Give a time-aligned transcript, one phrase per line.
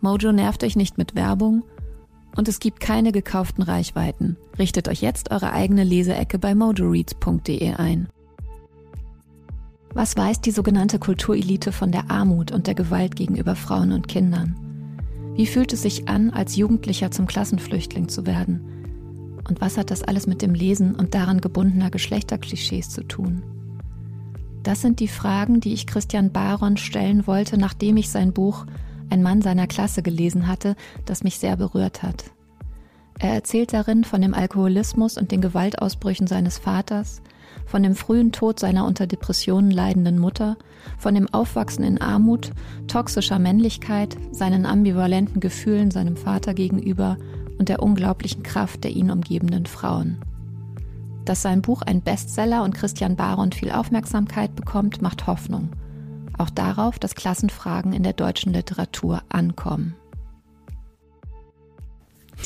[0.00, 1.64] Mojo nervt euch nicht mit Werbung
[2.36, 4.36] und es gibt keine gekauften Reichweiten.
[4.58, 8.08] Richtet euch jetzt eure eigene Leseecke bei mojoreads.de ein.
[9.94, 14.54] Was weiß die sogenannte Kulturelite von der Armut und der Gewalt gegenüber Frauen und Kindern?
[15.34, 18.60] Wie fühlt es sich an, als Jugendlicher zum Klassenflüchtling zu werden?
[19.48, 23.42] Und was hat das alles mit dem Lesen und daran gebundener Geschlechterklischees zu tun?
[24.62, 28.66] Das sind die Fragen, die ich Christian Baron stellen wollte, nachdem ich sein Buch
[29.10, 32.24] Ein Mann seiner Klasse gelesen hatte, das mich sehr berührt hat.
[33.18, 37.22] Er erzählt darin von dem Alkoholismus und den Gewaltausbrüchen seines Vaters,
[37.64, 40.56] von dem frühen Tod seiner unter Depressionen leidenden Mutter,
[40.98, 42.52] von dem Aufwachsen in Armut,
[42.86, 47.16] toxischer Männlichkeit, seinen ambivalenten Gefühlen seinem Vater gegenüber
[47.58, 50.18] und der unglaublichen Kraft der ihn umgebenden Frauen.
[51.24, 55.70] Dass sein Buch ein Bestseller und Christian Baron viel Aufmerksamkeit bekommt, macht Hoffnung.
[56.38, 59.94] Auch darauf, dass Klassenfragen in der deutschen Literatur ankommen.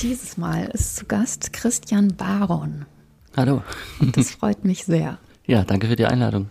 [0.01, 2.85] Dieses Mal ist zu Gast Christian Baron.
[3.35, 3.61] Hallo.
[3.99, 5.17] Und das freut mich sehr.
[5.47, 6.49] Ja, danke für die Einladung.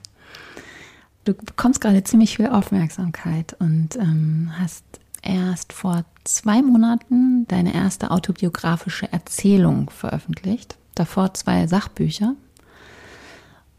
[1.25, 4.85] Du bekommst gerade ziemlich viel Aufmerksamkeit und ähm, hast
[5.23, 10.77] erst vor zwei Monaten deine erste autobiografische Erzählung veröffentlicht.
[10.97, 12.35] Davor zwei Sachbücher.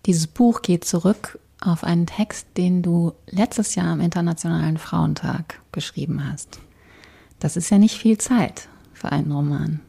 [0.06, 6.30] Dieses Buch geht zurück auf einen Text, den du letztes Jahr am Internationalen Frauentag geschrieben
[6.30, 6.60] hast.
[7.40, 9.80] Das ist ja nicht viel Zeit für einen Roman.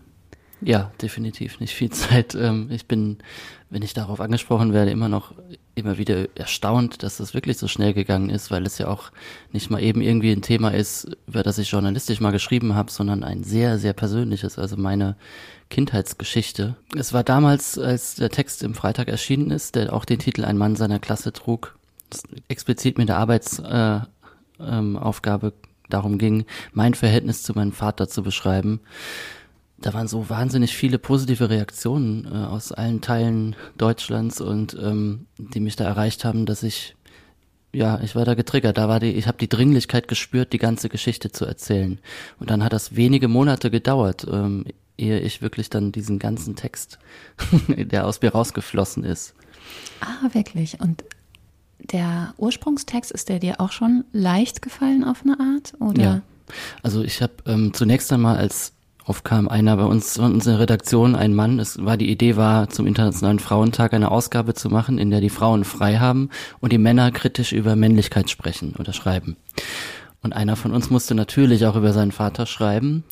[0.65, 2.35] Ja, definitiv nicht viel Zeit.
[2.35, 3.19] Ähm, ich bin,
[3.71, 5.35] wenn ich darauf angesprochen werde, immer noch
[5.75, 9.11] immer wieder erstaunt, dass das wirklich so schnell gegangen ist, weil es ja auch
[9.53, 13.25] nicht mal eben irgendwie ein Thema ist, über das ich journalistisch mal geschrieben habe, sondern
[13.25, 15.17] ein sehr, sehr persönliches, also meine
[15.71, 16.77] Kindheitsgeschichte.
[16.97, 20.59] Es war damals, als der Text im Freitag erschienen ist, der auch den Titel Ein
[20.59, 21.79] Mann seiner Klasse trug,
[22.49, 24.11] explizit mit der Arbeitsaufgabe
[24.59, 25.53] äh, ähm,
[25.89, 28.81] darum ging, mein Verhältnis zu meinem Vater zu beschreiben
[29.83, 35.61] da waren so wahnsinnig viele positive Reaktionen äh, aus allen Teilen Deutschlands und ähm, die
[35.61, 36.97] mich da erreicht haben, dass ich
[37.75, 38.77] ja, ich war da getriggert.
[38.77, 41.99] Da war die, ich habe die Dringlichkeit gespürt, die ganze Geschichte zu erzählen.
[42.39, 44.67] Und dann hat das wenige Monate gedauert, ähm,
[44.99, 46.99] ehe ich wirklich dann diesen ganzen Text,
[47.69, 49.35] der aus mir rausgeflossen ist.
[50.01, 50.81] Ah, wirklich.
[50.81, 51.03] Und
[51.79, 56.03] der Ursprungstext ist der dir auch schon leicht gefallen auf eine Art, oder?
[56.03, 56.23] Ja.
[56.83, 61.35] Also ich habe ähm, zunächst einmal als aufkam einer bei uns in unserer Redaktion, ein
[61.35, 65.21] Mann, es war die Idee war, zum Internationalen Frauentag eine Ausgabe zu machen, in der
[65.21, 66.31] die Frauen frei haben
[66.61, 69.37] und die Männer kritisch über Männlichkeit sprechen oder schreiben.
[70.23, 73.05] Und einer von uns musste natürlich auch über seinen Vater schreiben.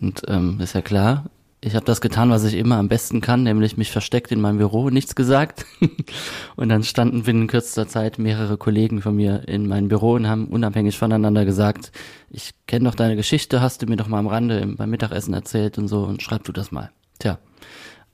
[0.00, 1.24] Und ähm, ist ja klar,
[1.60, 4.58] ich habe das getan, was ich immer am besten kann, nämlich mich versteckt in meinem
[4.58, 5.66] Büro, nichts gesagt.
[6.56, 10.46] und dann standen binnen kürzester Zeit mehrere Kollegen von mir in meinem Büro und haben
[10.46, 11.90] unabhängig voneinander gesagt,
[12.30, 15.78] ich kenne doch deine Geschichte, hast du mir doch mal am Rande beim Mittagessen erzählt
[15.78, 16.92] und so und schreib du das mal.
[17.18, 17.38] Tja,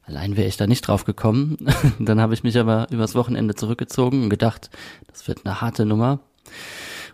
[0.05, 1.59] allein wäre ich da nicht drauf gekommen.
[1.99, 4.71] dann habe ich mich aber übers Wochenende zurückgezogen und gedacht,
[5.09, 6.21] das wird eine harte Nummer.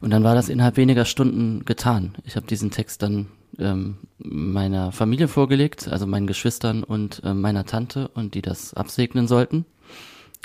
[0.00, 2.14] Und dann war das innerhalb weniger Stunden getan.
[2.24, 3.26] Ich habe diesen Text dann
[3.60, 9.28] ähm, meiner Familie vorgelegt, also meinen Geschwistern und äh, meiner Tante und die das absegnen
[9.28, 9.64] sollten.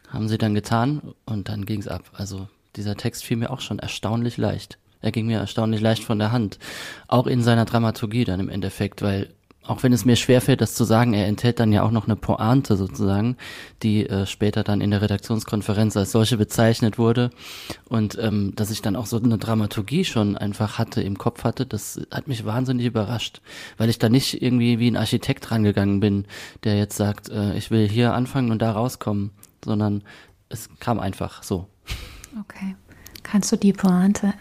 [0.10, 2.04] Haben sie dann getan und dann ging's ab.
[2.14, 4.78] Also dieser Text fiel mir auch schon erstaunlich leicht.
[5.02, 6.58] Er ging mir erstaunlich leicht von der Hand.
[7.08, 9.30] Auch in seiner Dramaturgie dann im Endeffekt, weil
[9.68, 12.16] auch wenn es mir schwerfällt, das zu sagen, er enthält dann ja auch noch eine
[12.16, 13.38] Pointe sozusagen,
[13.84, 17.32] die äh, später dann in der Redaktionskonferenz als solche bezeichnet wurde.
[17.90, 21.66] Und ähm, dass ich dann auch so eine Dramaturgie schon einfach hatte, im Kopf hatte,
[21.66, 23.42] das hat mich wahnsinnig überrascht,
[23.78, 26.26] weil ich da nicht irgendwie wie ein Architekt rangegangen bin,
[26.64, 29.32] der jetzt sagt, äh, ich will hier anfangen und da rauskommen,
[29.64, 30.04] sondern
[30.50, 31.68] es kam einfach so.
[32.40, 32.76] Okay.
[33.24, 34.34] Kannst du die Pointe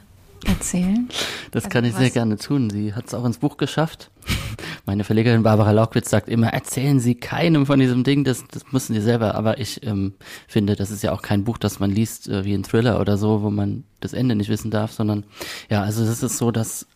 [0.47, 1.09] erzählen?
[1.51, 2.71] Das also kann ich sehr gerne tun.
[2.71, 4.11] Sie hat es auch ins Buch geschafft.
[4.87, 8.95] Meine Verlegerin Barbara Laukwitz sagt immer, erzählen Sie keinem von diesem Ding, das, das müssen
[8.95, 9.35] Sie selber.
[9.35, 10.15] Aber ich ähm,
[10.47, 13.17] finde, das ist ja auch kein Buch, das man liest äh, wie ein Thriller oder
[13.17, 15.25] so, wo man das Ende nicht wissen darf, sondern
[15.71, 16.87] ja, also es ist so, dass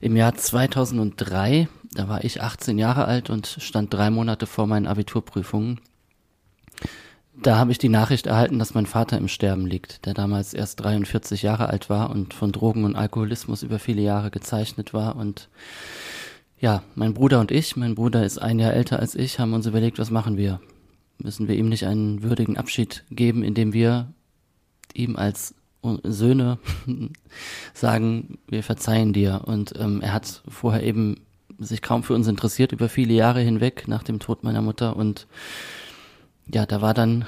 [0.00, 4.86] im Jahr 2003, da war ich 18 Jahre alt und stand drei Monate vor meinen
[4.86, 5.80] Abiturprüfungen.
[7.42, 10.80] Da habe ich die Nachricht erhalten, dass mein Vater im Sterben liegt, der damals erst
[10.80, 15.16] 43 Jahre alt war und von Drogen und Alkoholismus über viele Jahre gezeichnet war.
[15.16, 15.48] Und
[16.58, 19.66] ja, mein Bruder und ich, mein Bruder ist ein Jahr älter als ich, haben uns
[19.66, 20.60] überlegt, was machen wir?
[21.18, 24.12] Müssen wir ihm nicht einen würdigen Abschied geben, indem wir
[24.94, 25.54] ihm als
[26.02, 26.58] Söhne
[27.74, 29.42] sagen, wir verzeihen dir.
[29.44, 31.20] Und ähm, er hat vorher eben
[31.58, 34.96] sich kaum für uns interessiert über viele Jahre hinweg nach dem Tod meiner Mutter.
[34.96, 35.26] Und
[36.52, 37.24] ja, da war dann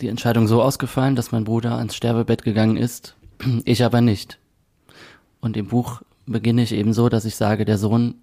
[0.00, 3.14] die Entscheidung so ausgefallen, dass mein Bruder ans Sterbebett gegangen ist,
[3.64, 4.38] ich aber nicht.
[5.40, 8.14] Und im Buch beginne ich eben so, dass ich sage, der Sohn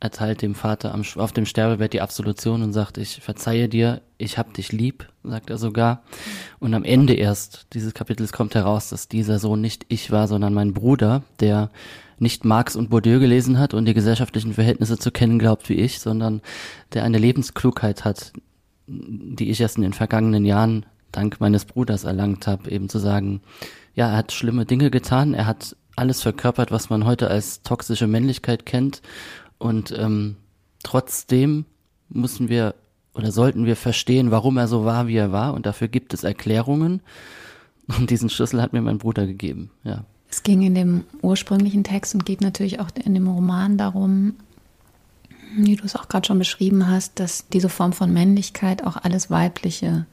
[0.00, 4.36] erteilt dem Vater am, auf dem Sterbebett die Absolution und sagt, ich verzeihe dir, ich
[4.38, 6.02] hab dich lieb, sagt er sogar.
[6.58, 10.52] Und am Ende erst dieses Kapitels kommt heraus, dass dieser Sohn nicht ich war, sondern
[10.52, 11.70] mein Bruder, der
[12.18, 16.00] nicht Marx und Bourdieu gelesen hat und die gesellschaftlichen Verhältnisse zu kennen glaubt wie ich,
[16.00, 16.42] sondern
[16.92, 18.32] der eine Lebensklugheit hat,
[18.86, 23.40] die ich erst in den vergangenen Jahren dank meines Bruders erlangt habe, eben zu sagen,
[23.94, 28.06] ja, er hat schlimme Dinge getan, er hat alles verkörpert, was man heute als toxische
[28.06, 29.00] Männlichkeit kennt
[29.58, 30.36] und ähm,
[30.82, 31.64] trotzdem
[32.08, 32.74] müssen wir
[33.14, 35.54] oder sollten wir verstehen, warum er so war, wie er war.
[35.54, 37.00] Und dafür gibt es Erklärungen.
[37.86, 40.04] Und diesen Schlüssel hat mir mein Bruder gegeben, ja.
[40.30, 44.34] Es ging in dem ursprünglichen Text und geht natürlich auch in dem Roman darum,
[45.56, 49.30] wie du es auch gerade schon beschrieben hast, dass diese Form von Männlichkeit auch alles
[49.30, 50.06] Weibliche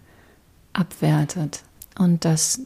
[0.73, 1.63] abwertet.
[1.97, 2.61] Und dass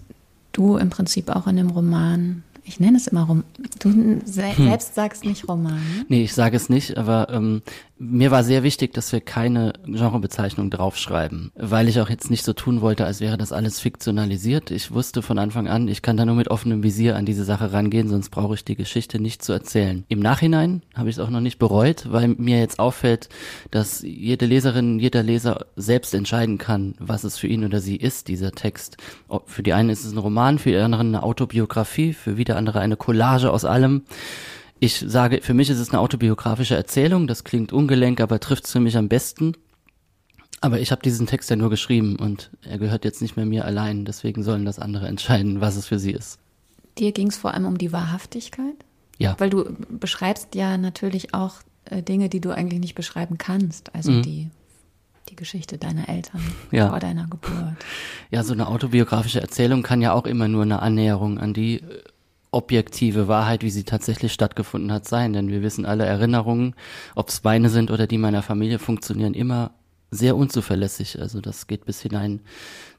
[0.51, 3.43] du im Prinzip auch in dem Roman ich nenne es immer Rom.
[3.79, 3.91] Du
[4.25, 4.67] se hm.
[4.67, 5.75] selbst sagst nicht Roman.
[5.75, 6.05] Ne?
[6.09, 7.61] Nee, ich sage es nicht, aber ähm,
[7.97, 12.51] mir war sehr wichtig, dass wir keine Genrebezeichnung draufschreiben, weil ich auch jetzt nicht so
[12.51, 14.69] tun wollte, als wäre das alles fiktionalisiert.
[14.71, 17.71] Ich wusste von Anfang an, ich kann da nur mit offenem Visier an diese Sache
[17.71, 20.03] rangehen, sonst brauche ich die Geschichte nicht zu erzählen.
[20.09, 23.29] Im Nachhinein habe ich es auch noch nicht bereut, weil mir jetzt auffällt,
[23.71, 28.27] dass jede Leserin, jeder Leser selbst entscheiden kann, was es für ihn oder sie ist,
[28.27, 28.97] dieser Text.
[29.45, 32.79] Für die einen ist es ein Roman, für die anderen eine Autobiografie, für wieder andere
[32.79, 34.03] eine Collage aus allem.
[34.79, 38.71] Ich sage, für mich ist es eine autobiografische Erzählung, das klingt ungelenk, aber trifft es
[38.71, 39.53] für mich am besten.
[40.61, 43.65] Aber ich habe diesen Text ja nur geschrieben und er gehört jetzt nicht mehr mir
[43.65, 46.39] allein, deswegen sollen das andere entscheiden, was es für sie ist.
[46.97, 48.75] Dir ging es vor allem um die Wahrhaftigkeit?
[49.17, 49.35] Ja.
[49.37, 51.55] Weil du beschreibst ja natürlich auch
[51.85, 54.21] äh, Dinge, die du eigentlich nicht beschreiben kannst, also mhm.
[54.23, 54.49] die
[55.29, 56.41] die Geschichte deiner Eltern
[56.71, 56.89] ja.
[56.89, 57.75] vor deiner Geburt.
[58.29, 62.03] Ja, so eine autobiografische Erzählung kann ja auch immer nur eine Annäherung an die äh,
[62.55, 65.33] objektive Wahrheit, wie sie tatsächlich stattgefunden hat, sein.
[65.33, 66.73] Denn wir wissen alle, Erinnerungen,
[67.13, 69.71] ob es meine sind oder die meiner Familie, funktionieren immer
[70.09, 71.19] sehr unzuverlässig.
[71.21, 72.41] Also das geht bis hinein,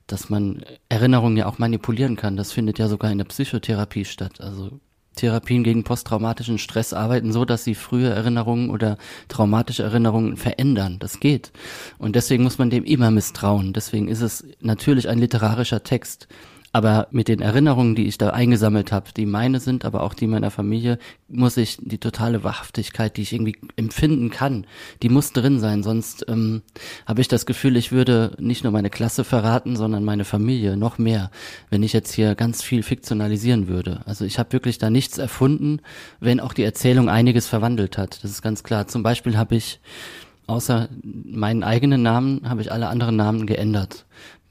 [0.07, 2.37] dass man Erinnerungen ja auch manipulieren kann.
[2.37, 4.41] Das findet ja sogar in der Psychotherapie statt.
[4.41, 4.79] Also
[5.17, 8.99] Therapien gegen posttraumatischen Stress arbeiten so, dass sie frühe Erinnerungen oder
[9.29, 10.99] traumatische Erinnerungen verändern.
[10.99, 11.53] Das geht.
[11.99, 13.73] Und deswegen muss man dem immer misstrauen.
[13.73, 16.29] Deswegen ist es natürlich ein literarischer Text.
[16.77, 20.27] Aber mit den Erinnerungen, die ich da eingesammelt habe, die meine sind, aber auch die
[20.27, 24.67] meiner Familie, muss ich die totale Wahrhaftigkeit, die ich irgendwie empfinden kann,
[25.03, 25.83] die muss drin sein.
[25.83, 26.61] Sonst ähm,
[27.07, 30.99] habe ich das Gefühl, ich würde nicht nur meine Klasse verraten, sondern meine Familie noch
[30.99, 31.31] mehr,
[31.71, 34.03] wenn ich jetzt hier ganz viel fiktionalisieren würde.
[34.05, 35.81] Also ich habe wirklich da nichts erfunden,
[36.21, 38.23] wenn auch die Erzählung einiges verwandelt hat.
[38.23, 38.87] Das ist ganz klar.
[38.87, 39.81] Zum Beispiel habe ich
[40.47, 44.05] außer meinen eigenen Namen habe ich alle anderen Namen geändert.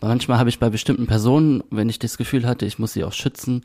[0.07, 3.13] Manchmal habe ich bei bestimmten Personen, wenn ich das Gefühl hatte, ich muss sie auch
[3.13, 3.63] schützen,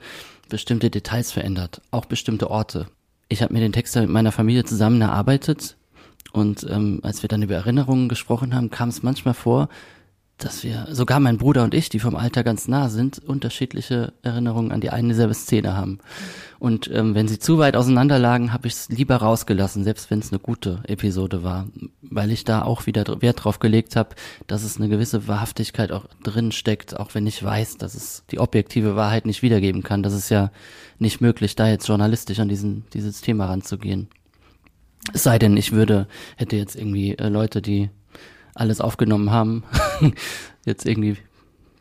[0.48, 2.86] bestimmte Details verändert, auch bestimmte Orte.
[3.28, 5.76] Ich habe mir den Text mit meiner Familie zusammen erarbeitet
[6.32, 9.68] und ähm, als wir dann über Erinnerungen gesprochen haben, kam es manchmal vor,
[10.44, 14.72] dass wir, sogar mein Bruder und ich, die vom Alter ganz nah sind, unterschiedliche Erinnerungen
[14.72, 15.98] an die eine dieselbe Szene haben.
[16.58, 20.18] Und ähm, wenn sie zu weit auseinander lagen, habe ich es lieber rausgelassen, selbst wenn
[20.18, 21.68] es eine gute Episode war,
[22.02, 24.10] weil ich da auch wieder Wert drauf gelegt habe,
[24.46, 28.40] dass es eine gewisse Wahrhaftigkeit auch drin steckt, auch wenn ich weiß, dass es die
[28.40, 30.02] objektive Wahrheit nicht wiedergeben kann.
[30.02, 30.50] Das ist ja
[30.98, 34.08] nicht möglich, da jetzt journalistisch an diesen, dieses Thema ranzugehen.
[35.14, 36.06] Es sei denn, ich würde,
[36.36, 37.90] hätte jetzt irgendwie äh, Leute, die
[38.54, 39.64] alles aufgenommen haben.
[40.64, 41.16] Jetzt irgendwie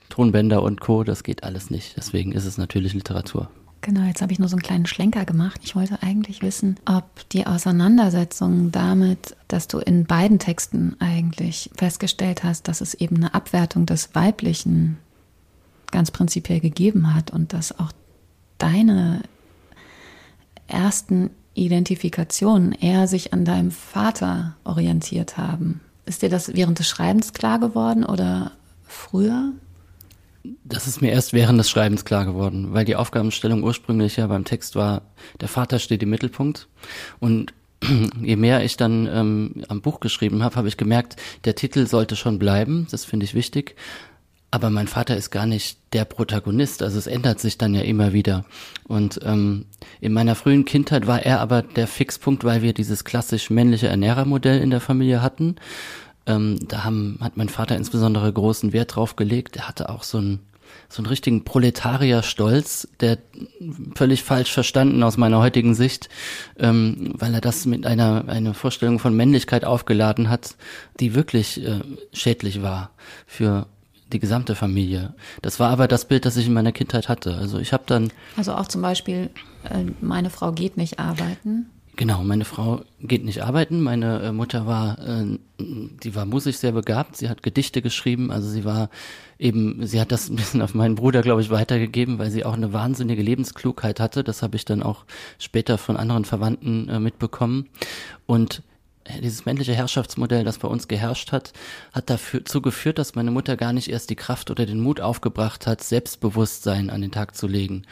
[0.09, 1.95] Tonbänder und Co., das geht alles nicht.
[1.97, 3.49] Deswegen ist es natürlich Literatur.
[3.81, 5.61] Genau, jetzt habe ich nur so einen kleinen Schlenker gemacht.
[5.63, 12.43] Ich wollte eigentlich wissen, ob die Auseinandersetzung damit, dass du in beiden Texten eigentlich festgestellt
[12.43, 14.97] hast, dass es eben eine Abwertung des Weiblichen
[15.91, 17.93] ganz prinzipiell gegeben hat und dass auch
[18.57, 19.21] deine
[20.67, 25.79] ersten Identifikationen eher sich an deinem Vater orientiert haben.
[26.09, 29.53] Ist dir das während des Schreibens klar geworden oder früher?
[30.63, 34.43] Das ist mir erst während des Schreibens klar geworden, weil die Aufgabenstellung ursprünglich ja beim
[34.43, 35.03] Text war,
[35.39, 36.67] der Vater steht im Mittelpunkt.
[37.19, 37.53] Und
[38.23, 42.15] je mehr ich dann ähm, am Buch geschrieben habe, habe ich gemerkt, der Titel sollte
[42.15, 43.75] schon bleiben, das finde ich wichtig.
[44.51, 48.13] Aber mein Vater ist gar nicht der Protagonist, also es ändert sich dann ja immer
[48.13, 48.45] wieder.
[48.87, 49.65] Und ähm,
[50.01, 54.59] in meiner frühen Kindheit war er aber der Fixpunkt, weil wir dieses klassisch männliche Ernährermodell
[54.59, 55.57] in der Familie hatten.
[56.25, 59.55] Ähm, da haben, hat mein Vater insbesondere großen Wert drauf gelegt.
[59.55, 60.39] Er hatte auch so einen
[60.87, 63.17] so einen richtigen Proletarierstolz, der
[63.95, 66.09] völlig falsch verstanden aus meiner heutigen Sicht,
[66.57, 70.55] ähm, weil er das mit einer eine Vorstellung von Männlichkeit aufgeladen hat,
[70.99, 71.81] die wirklich äh,
[72.13, 72.91] schädlich war
[73.25, 73.67] für
[74.11, 75.13] die gesamte Familie.
[75.41, 77.35] Das war aber das Bild, das ich in meiner Kindheit hatte.
[77.35, 78.11] Also ich habe dann.
[78.37, 79.29] Also auch zum Beispiel,
[79.63, 81.67] äh, meine Frau geht nicht arbeiten.
[81.99, 83.81] Genau, meine Frau geht nicht arbeiten.
[83.81, 87.17] Meine äh, Mutter war, äh, die war musisch sehr begabt.
[87.17, 88.31] Sie hat Gedichte geschrieben.
[88.31, 88.89] Also sie war
[89.37, 92.53] eben, sie hat das ein bisschen auf meinen Bruder, glaube ich, weitergegeben, weil sie auch
[92.53, 94.23] eine wahnsinnige Lebensklugheit hatte.
[94.23, 95.03] Das habe ich dann auch
[95.39, 97.67] später von anderen Verwandten äh, mitbekommen.
[98.25, 98.63] Und
[99.21, 101.53] dieses männliche Herrschaftsmodell, das bei uns geherrscht hat,
[101.91, 105.67] hat dazu geführt, dass meine Mutter gar nicht erst die Kraft oder den Mut aufgebracht
[105.67, 107.83] hat, Selbstbewusstsein an den Tag zu legen.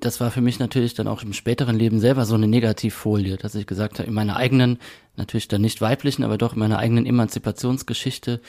[0.00, 3.54] Das war für mich natürlich dann auch im späteren Leben selber so eine Negativfolie, dass
[3.54, 4.78] ich gesagt habe, in meiner eigenen,
[5.16, 8.40] natürlich dann nicht weiblichen, aber doch in meiner eigenen Emanzipationsgeschichte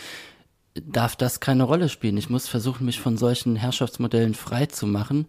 [0.86, 2.18] darf das keine Rolle spielen.
[2.18, 5.28] Ich muss versuchen, mich von solchen Herrschaftsmodellen frei zu machen.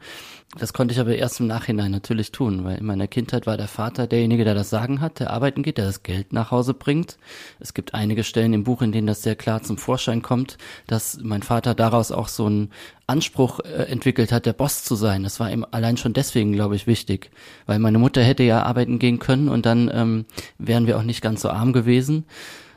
[0.59, 3.69] Das konnte ich aber erst im Nachhinein natürlich tun, weil in meiner Kindheit war der
[3.69, 7.19] Vater derjenige, der das Sagen hat, der arbeiten geht, der das Geld nach Hause bringt.
[7.61, 11.19] Es gibt einige Stellen im Buch, in denen das sehr klar zum Vorschein kommt, dass
[11.23, 12.71] mein Vater daraus auch so einen
[13.07, 15.23] Anspruch äh, entwickelt hat, der Boss zu sein.
[15.23, 17.31] Das war ihm allein schon deswegen, glaube ich, wichtig,
[17.67, 20.25] weil meine Mutter hätte ja arbeiten gehen können und dann ähm,
[20.59, 22.25] wären wir auch nicht ganz so arm gewesen.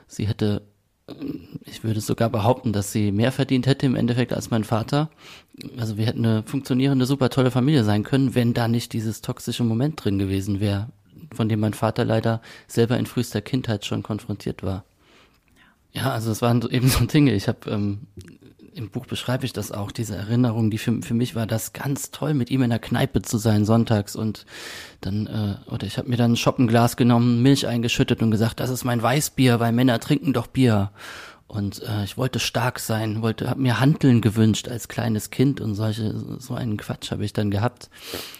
[0.05, 0.61] Sie hätte
[1.65, 5.09] ich würde sogar behaupten, dass sie mehr verdient hätte im Endeffekt als mein Vater.
[5.77, 9.63] Also wir hätten eine funktionierende, super tolle Familie sein können, wenn da nicht dieses toxische
[9.63, 10.89] Moment drin gewesen wäre,
[11.33, 14.85] von dem mein Vater leider selber in frühester Kindheit schon konfrontiert war.
[15.91, 17.33] Ja, also es waren eben so Dinge.
[17.33, 18.07] Ich habe ähm,
[18.75, 22.11] im Buch beschreibe ich das auch, diese Erinnerung, die für, für mich war das ganz
[22.11, 24.45] toll, mit ihm in der Kneipe zu sein sonntags und
[25.01, 28.69] dann, äh, oder ich habe mir dann ein Shoppenglas genommen, Milch eingeschüttet und gesagt, das
[28.69, 30.91] ist mein Weißbier, weil Männer trinken doch Bier.
[31.47, 35.75] Und äh, ich wollte stark sein, wollte, habe mir Handeln gewünscht als kleines Kind und
[35.75, 37.91] solche, so einen Quatsch habe ich dann gehabt.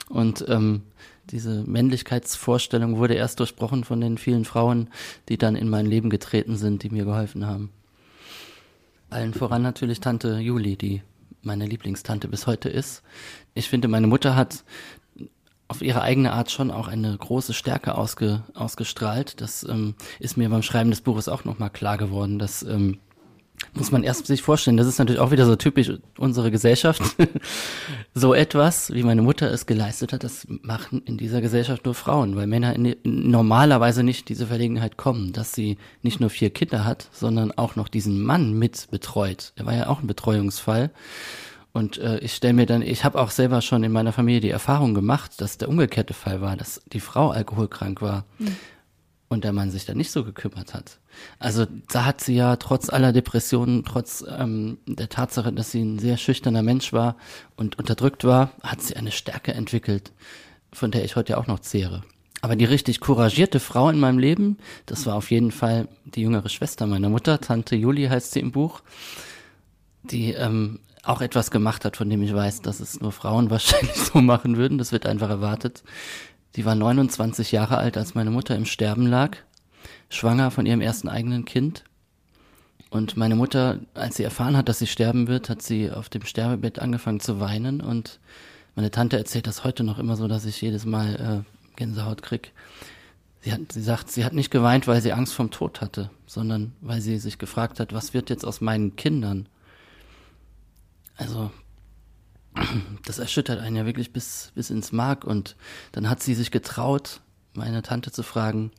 [0.10, 0.82] Und ähm,
[1.30, 4.90] diese Männlichkeitsvorstellung wurde erst durchbrochen von den vielen Frauen,
[5.30, 7.70] die dann in mein Leben getreten sind, die mir geholfen haben.
[9.14, 11.02] Allen voran natürlich Tante Juli, die
[11.42, 13.04] meine Lieblingstante bis heute ist.
[13.54, 14.64] Ich finde, meine Mutter hat
[15.68, 19.42] auf ihre eigene Art schon auch eine große Stärke ausge, ausgestrahlt.
[19.42, 23.00] Das ähm, ist mir beim Schreiben des Buches auch nochmal klar geworden, dass ähm,
[23.74, 27.02] muss man erst sich vorstellen, das ist natürlich auch wieder so typisch unsere Gesellschaft.
[28.14, 32.36] so etwas, wie meine Mutter es geleistet hat, das machen in dieser Gesellschaft nur Frauen,
[32.36, 37.10] weil Männer in, normalerweise nicht diese Verlegenheit kommen, dass sie nicht nur vier Kinder hat,
[37.12, 39.54] sondern auch noch diesen Mann mit betreut.
[39.56, 40.92] Er war ja auch ein Betreuungsfall.
[41.72, 44.52] Und äh, ich stelle mir dann, ich habe auch selber schon in meiner Familie die
[44.52, 48.26] Erfahrung gemacht, dass der umgekehrte Fall war, dass die Frau alkoholkrank war.
[48.38, 48.56] Mhm
[49.34, 51.00] und der Mann sich da nicht so gekümmert hat.
[51.40, 56.00] Also da hat sie ja trotz aller Depressionen, trotz ähm, der Tatsache, dass sie ein
[56.00, 57.18] sehr schüchterner Mensch war
[57.56, 60.12] und unterdrückt war, hat sie eine Stärke entwickelt,
[60.72, 62.04] von der ich heute ja auch noch zehre.
[62.42, 66.50] Aber die richtig couragierte Frau in meinem Leben, das war auf jeden Fall die jüngere
[66.50, 68.82] Schwester meiner Mutter, Tante Julie heißt sie im Buch,
[70.04, 73.96] die ähm, auch etwas gemacht hat, von dem ich weiß, dass es nur Frauen wahrscheinlich
[73.96, 74.78] so machen würden.
[74.78, 75.84] Das wird einfach erwartet.
[76.56, 79.38] Sie war 29 Jahre alt, als meine Mutter im Sterben lag,
[80.10, 81.84] schwanger von ihrem ersten eigenen Kind.
[82.92, 86.24] Und meine Mutter, als sie erfahren hat, dass sie sterben wird, hat sie auf dem
[86.24, 87.82] Sterbebett angefangen zu weinen.
[87.82, 88.20] Und
[88.76, 92.52] meine Tante erzählt das heute noch immer so, dass ich jedes Mal äh, Gänsehaut krieg.
[93.42, 96.74] Sie, hat, sie sagt, sie hat nicht geweint, weil sie Angst vom Tod hatte, sondern
[96.82, 99.50] weil sie sich gefragt hat, was wird jetzt aus meinen Kindern?
[101.18, 101.50] Also
[103.06, 105.24] das erschüttert einen ja wirklich bis, bis ins Mark.
[105.24, 105.56] Und
[105.92, 107.22] dann hat sie sich getraut,
[107.54, 108.72] meine Tante zu fragen,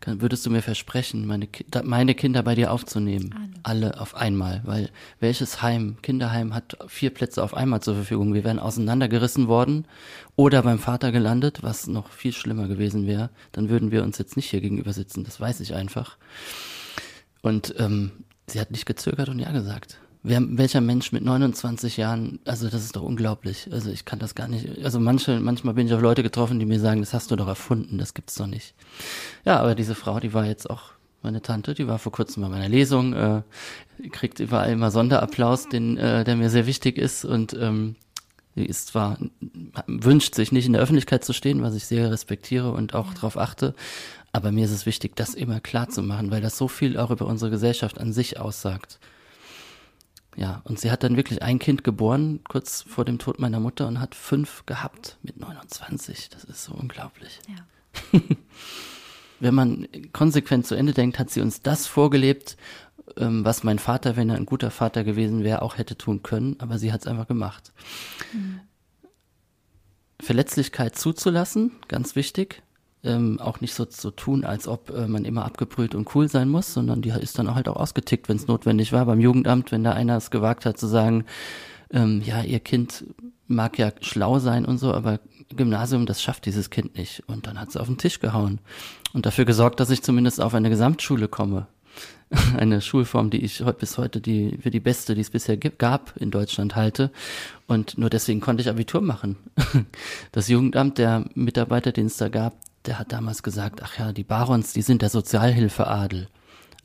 [0.00, 1.46] kann, würdest du mir versprechen, meine,
[1.84, 3.34] meine Kinder bei dir aufzunehmen?
[3.62, 3.88] Alle.
[3.90, 4.62] Alle auf einmal.
[4.64, 8.32] Weil welches Heim, Kinderheim hat vier Plätze auf einmal zur Verfügung?
[8.32, 9.86] Wir wären auseinandergerissen worden
[10.36, 13.28] oder beim Vater gelandet, was noch viel schlimmer gewesen wäre.
[13.52, 15.24] Dann würden wir uns jetzt nicht hier gegenüber sitzen.
[15.24, 16.16] Das weiß ich einfach.
[17.42, 18.12] Und ähm,
[18.46, 19.98] sie hat nicht gezögert und ja gesagt.
[20.22, 23.68] Wer, welcher Mensch mit 29 Jahren, also das ist doch unglaublich.
[23.72, 24.84] Also ich kann das gar nicht.
[24.84, 27.48] Also manche, manchmal bin ich auf Leute getroffen, die mir sagen, das hast du doch
[27.48, 28.74] erfunden, das gibt's doch nicht.
[29.46, 32.48] Ja, aber diese Frau, die war jetzt auch meine Tante, die war vor kurzem bei
[32.48, 33.42] meiner Lesung, äh,
[34.10, 37.96] kriegt überall immer Sonderapplaus, den, äh, der mir sehr wichtig ist und ähm,
[38.54, 39.18] sie ist zwar,
[39.86, 43.36] wünscht sich nicht in der Öffentlichkeit zu stehen, was ich sehr respektiere und auch darauf
[43.36, 43.74] achte,
[44.32, 47.10] aber mir ist es wichtig, das immer klar zu machen, weil das so viel auch
[47.10, 48.98] über unsere Gesellschaft an sich aussagt.
[50.40, 53.86] Ja, und sie hat dann wirklich ein Kind geboren, kurz vor dem Tod meiner Mutter,
[53.86, 56.30] und hat fünf gehabt mit 29.
[56.30, 57.40] Das ist so unglaublich.
[57.46, 58.20] Ja.
[59.40, 62.56] Wenn man konsequent zu Ende denkt, hat sie uns das vorgelebt,
[63.18, 66.56] ähm, was mein Vater, wenn er ein guter Vater gewesen wäre, auch hätte tun können,
[66.58, 67.72] aber sie hat es einfach gemacht.
[68.32, 68.60] Mhm.
[70.20, 72.62] Verletzlichkeit zuzulassen, ganz wichtig
[73.02, 76.48] ähm, auch nicht so zu tun, als ob äh, man immer abgebrüht und cool sein
[76.48, 79.06] muss, sondern die ist dann auch halt auch ausgetickt, wenn es notwendig war.
[79.06, 81.24] Beim Jugendamt, wenn da einer es gewagt hat zu sagen,
[81.92, 83.04] ähm, ja, ihr Kind
[83.46, 85.20] mag ja schlau sein und so, aber
[85.56, 87.24] Gymnasium, das schafft dieses Kind nicht.
[87.26, 88.60] Und dann hat sie auf den Tisch gehauen
[89.12, 91.66] und dafür gesorgt, dass ich zumindest auf eine Gesamtschule komme.
[92.56, 96.30] eine Schulform, die ich bis heute die für die beste, die es bisher gab in
[96.30, 97.10] Deutschland halte.
[97.66, 99.36] Und nur deswegen konnte ich Abitur machen.
[100.32, 102.54] Das Jugendamt, der Mitarbeiter, den es da gab,
[102.86, 106.28] der hat damals gesagt, ach ja, die Barons, die sind der Sozialhilfeadel.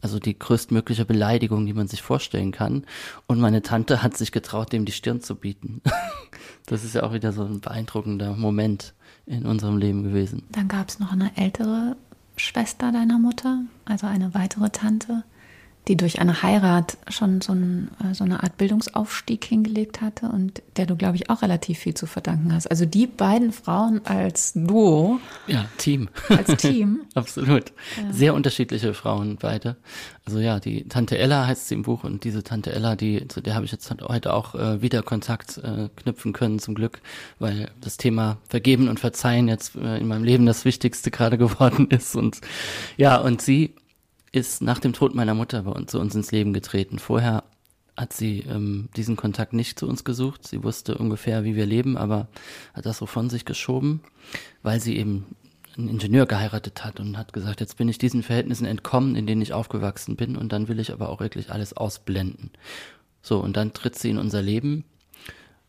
[0.02, 2.86] Also die größtmögliche Beleidigung, die man sich vorstellen kann.
[3.28, 5.82] Und meine Tante hat sich getraut, dem die Stirn zu bieten.
[6.68, 8.94] das ist ja auch wieder so ein beeindruckender Moment
[9.25, 10.44] in unserem Leben gewesen.
[10.52, 11.96] Dann gab es noch eine ältere
[12.38, 15.24] Schwester deiner Mutter, also eine weitere Tante,
[15.88, 20.62] die durch eine Heirat schon so, ein, äh, so, eine Art Bildungsaufstieg hingelegt hatte und
[20.77, 22.68] der du, glaube ich, auch relativ viel zu verdanken hast.
[22.68, 25.20] Also die beiden Frauen als Duo.
[25.48, 26.10] Ja, Team.
[26.30, 27.01] Als Team.
[27.13, 27.72] Absolut.
[27.98, 28.13] Ja.
[28.13, 29.75] Sehr unterschiedliche Frauen beide.
[30.25, 33.42] Also ja, die Tante Ella heißt sie im Buch und diese Tante Ella, die, zu
[33.42, 37.00] der habe ich jetzt heute auch äh, wieder Kontakt äh, knüpfen können, zum Glück,
[37.38, 41.88] weil das Thema Vergeben und Verzeihen jetzt äh, in meinem Leben das Wichtigste gerade geworden
[41.92, 42.15] ist.
[42.15, 42.42] Und
[42.98, 43.75] ja, und sie
[44.36, 47.00] ist nach dem Tod meiner Mutter bei uns, zu uns ins Leben getreten.
[47.00, 47.43] Vorher
[47.98, 50.48] hat sie ähm, diesen Kontakt nicht zu uns gesucht.
[50.48, 52.28] Sie wusste ungefähr, wie wir leben, aber
[52.74, 54.02] hat das so von sich geschoben,
[54.63, 55.26] weil sie eben
[55.78, 59.41] einen Ingenieur geheiratet hat und hat gesagt, jetzt bin ich diesen Verhältnissen entkommen, in denen
[59.41, 62.52] ich aufgewachsen bin und dann will ich aber auch wirklich alles ausblenden.
[63.21, 64.86] So, und dann tritt sie in unser Leben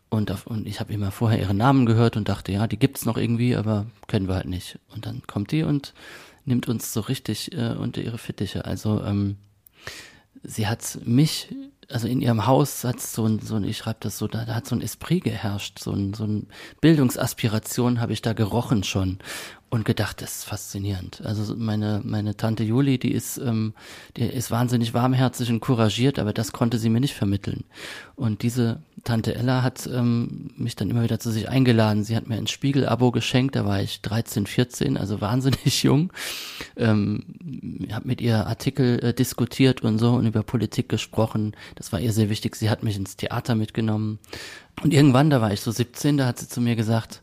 [0.09, 3.05] und, auf, und ich habe immer vorher ihren Namen gehört und dachte, ja, die gibt's
[3.05, 4.79] noch irgendwie, aber kennen wir halt nicht.
[4.95, 5.93] Und dann kommt die und
[6.47, 8.65] nimmt uns so richtig äh, unter ihre Fittiche.
[8.65, 9.37] Also ähm,
[10.43, 11.55] sie hat mich,
[11.89, 14.55] also in ihrem Haus hat so ein, so ein ich schreibe das so, da, da
[14.55, 16.49] hat so ein Esprit geherrscht, so ein, so ein
[16.81, 19.19] Bildungsaspiration habe ich da gerochen schon
[19.69, 21.23] und gedacht, das ist faszinierend.
[21.25, 23.75] Also meine meine Tante Juli, die ist ähm,
[24.17, 27.65] die ist wahnsinnig warmherzig und couragiert, aber das konnte sie mir nicht vermitteln.
[28.15, 32.05] Und diese Tante Ella hat ähm, mich dann immer wieder zu sich eingeladen.
[32.05, 36.13] Sie hat mir ein Spiegel-Abo geschenkt, da war ich 13, 14, also wahnsinnig jung.
[36.77, 37.25] Ähm,
[37.93, 41.55] habe mit ihr Artikel äh, diskutiert und so und über Politik gesprochen.
[41.75, 42.57] Das war ihr sehr wichtig.
[42.57, 44.21] Sie hat mich ins Theater mitgenommen.
[44.83, 47.23] Und irgendwann, da war ich so 17, da hat sie zu mir gesagt,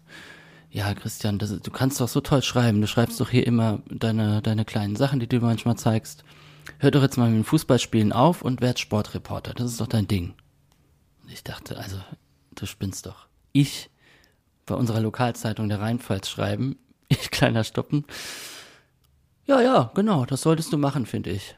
[0.73, 2.81] ja, Christian, das, du kannst doch so toll schreiben.
[2.81, 6.23] Du schreibst doch hier immer deine, deine kleinen Sachen, die du manchmal zeigst.
[6.79, 9.53] Hör doch jetzt mal mit dem Fußballspielen auf und werd Sportreporter.
[9.53, 10.33] Das ist doch dein Ding.
[11.27, 11.97] Ich dachte, also,
[12.55, 13.27] du spinnst doch.
[13.51, 13.91] Ich
[14.65, 18.05] bei unserer Lokalzeitung der Rheinpfalz schreiben, ich kleiner Stoppen.
[19.45, 21.55] Ja, ja, genau, das solltest du machen, finde ich.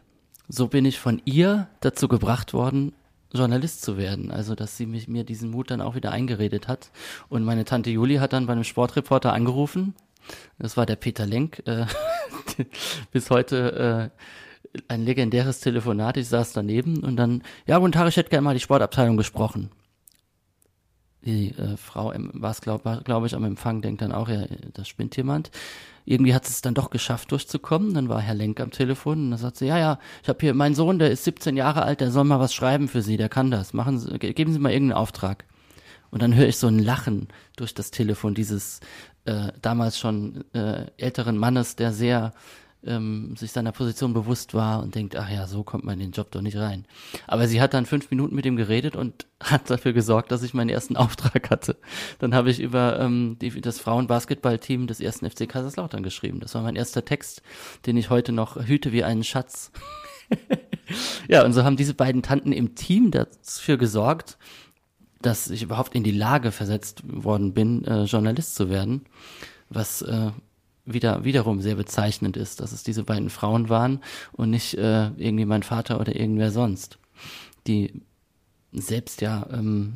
[0.50, 2.92] So bin ich von ihr dazu gebracht worden,
[3.36, 4.32] Journalist zu werden.
[4.32, 6.92] Also, dass sie mich, mir diesen Mut dann auch wieder eingeredet hat.
[7.30, 9.96] Und meine Tante Juli hat dann bei einem Sportreporter angerufen.
[10.58, 11.62] Das war der Peter Lenk.
[11.66, 11.86] Äh,
[13.12, 16.18] bis heute äh, ein legendäres Telefonat.
[16.18, 19.70] Ich saß daneben und dann, ja, guten Tag, ich hätte gerne mal die Sportabteilung gesprochen.
[21.26, 24.88] Die äh, Frau war es, glaube glaub ich, am Empfang, denkt dann auch, ja, das
[24.88, 25.52] spinnt jemand
[26.06, 27.94] irgendwie hat es dann doch geschafft, durchzukommen.
[27.94, 30.54] Dann war Herr Lenk am Telefon und dann sagt sie, ja, ja, ich habe hier
[30.54, 33.30] meinen Sohn, der ist 17 Jahre alt, der soll mal was schreiben für Sie, der
[33.30, 33.74] kann das.
[33.74, 35.46] Machen Sie, geben Sie mal irgendeinen Auftrag.
[36.12, 38.80] Und dann höre ich so ein Lachen durch das Telefon dieses
[39.26, 42.34] äh, damals schon äh, älteren Mannes, der sehr
[42.86, 46.12] ähm, sich seiner Position bewusst war und denkt, ach ja, so kommt man in den
[46.12, 46.86] Job doch nicht rein.
[47.28, 50.54] Aber sie hat dann fünf Minuten mit ihm geredet und hat dafür gesorgt, dass ich
[50.54, 51.78] meinen ersten Auftrag hatte.
[52.20, 56.40] Dann habe ich über ähm, die, das Frauenbasketballteam des ersten FC Kaiserslautern geschrieben.
[56.40, 57.42] Das war mein erster Text,
[57.86, 59.72] den ich heute noch hüte wie einen Schatz.
[61.28, 64.38] ja, und so haben diese beiden Tanten im Team dafür gesorgt,
[65.22, 69.06] dass ich überhaupt in die Lage versetzt worden bin, äh, Journalist zu werden,
[69.70, 70.32] was äh,
[70.86, 74.02] wieder wiederum sehr bezeichnend ist, dass es diese beiden Frauen waren
[74.34, 77.00] und nicht äh, irgendwie mein Vater oder irgendwer sonst.
[77.68, 78.02] Die
[78.72, 79.96] selbst ja, ähm,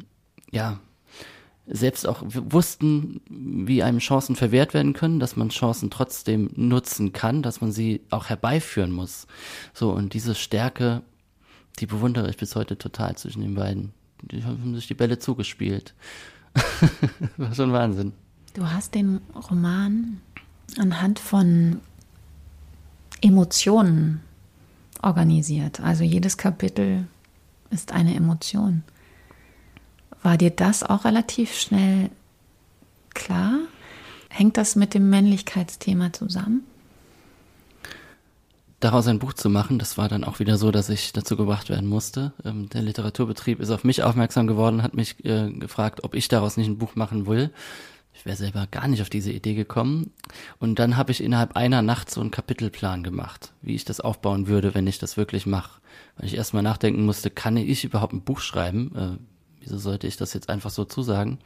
[0.51, 0.79] ja,
[1.67, 7.43] selbst auch wussten, wie einem Chancen verwehrt werden können, dass man Chancen trotzdem nutzen kann,
[7.43, 9.27] dass man sie auch herbeiführen muss.
[9.73, 11.03] So, und diese Stärke,
[11.77, 13.93] die bewundere ich bis heute total zwischen den beiden.
[14.23, 15.93] Die haben sich die Bälle zugespielt.
[17.37, 18.13] War schon Wahnsinn.
[18.55, 20.21] Du hast den Roman
[20.77, 21.79] anhand von
[23.21, 24.21] Emotionen
[25.01, 25.79] organisiert.
[25.79, 27.07] Also jedes Kapitel
[27.69, 28.83] ist eine Emotion.
[30.21, 32.09] War dir das auch relativ schnell
[33.13, 33.53] klar?
[34.29, 36.63] Hängt das mit dem Männlichkeitsthema zusammen?
[38.79, 41.69] Daraus ein Buch zu machen, das war dann auch wieder so, dass ich dazu gebracht
[41.69, 42.31] werden musste.
[42.45, 46.55] Ähm, der Literaturbetrieb ist auf mich aufmerksam geworden, hat mich äh, gefragt, ob ich daraus
[46.55, 47.51] nicht ein Buch machen will.
[48.19, 50.11] Ich wäre selber gar nicht auf diese Idee gekommen.
[50.59, 54.47] Und dann habe ich innerhalb einer Nacht so einen Kapitelplan gemacht, wie ich das aufbauen
[54.47, 55.81] würde, wenn ich das wirklich mache.
[56.17, 58.95] Weil ich erstmal nachdenken musste, kann ich überhaupt ein Buch schreiben?
[58.95, 59.17] Äh,
[59.61, 61.39] wieso sollte ich das jetzt einfach so zusagen?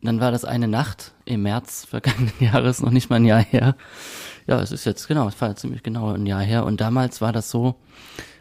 [0.00, 3.76] Dann war das eine Nacht im März vergangenen Jahres, noch nicht mal ein Jahr her
[4.50, 6.64] ja, es ist jetzt genau, es war ziemlich genau ein Jahr her.
[6.64, 7.76] Und damals war das so,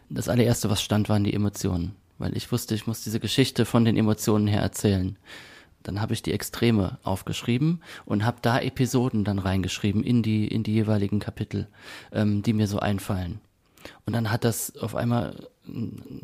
[0.10, 1.96] das allererste, was stand, waren die Emotionen.
[2.18, 5.18] Weil ich wusste, ich muss diese Geschichte von den Emotionen her erzählen.
[5.84, 10.64] Dann habe ich die Extreme aufgeschrieben und habe da Episoden dann reingeschrieben in die, in
[10.64, 11.68] die jeweiligen Kapitel,
[12.12, 13.40] ähm, die mir so einfallen.
[14.06, 15.48] Und dann hat das auf einmal,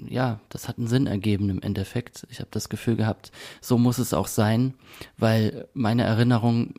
[0.09, 2.27] ja, das hat einen Sinn ergeben im Endeffekt.
[2.29, 4.73] Ich habe das Gefühl gehabt, so muss es auch sein,
[5.17, 6.73] weil meine Erinnerung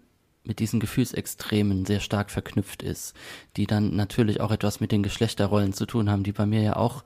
[0.45, 3.15] mit diesen Gefühlsextremen sehr stark verknüpft ist,
[3.57, 6.77] die dann natürlich auch etwas mit den Geschlechterrollen zu tun haben, die bei mir ja
[6.77, 7.05] auch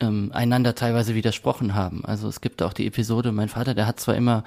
[0.00, 2.04] ähm, einander teilweise widersprochen haben.
[2.04, 4.42] Also es gibt auch die Episode, mein Vater, der hat zwar immer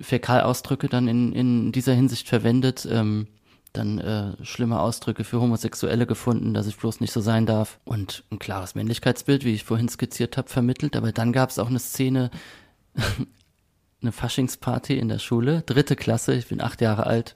[0.00, 3.26] Fäkalausdrücke dann in, in dieser Hinsicht verwendet, ähm,
[3.72, 8.22] dann äh, schlimme Ausdrücke für Homosexuelle gefunden, dass ich bloß nicht so sein darf und
[8.30, 10.96] ein klares Männlichkeitsbild, wie ich vorhin skizziert habe, vermittelt.
[10.96, 12.30] Aber dann gab es auch eine Szene,
[14.00, 17.34] eine Faschingsparty in der Schule, dritte Klasse, ich bin acht Jahre alt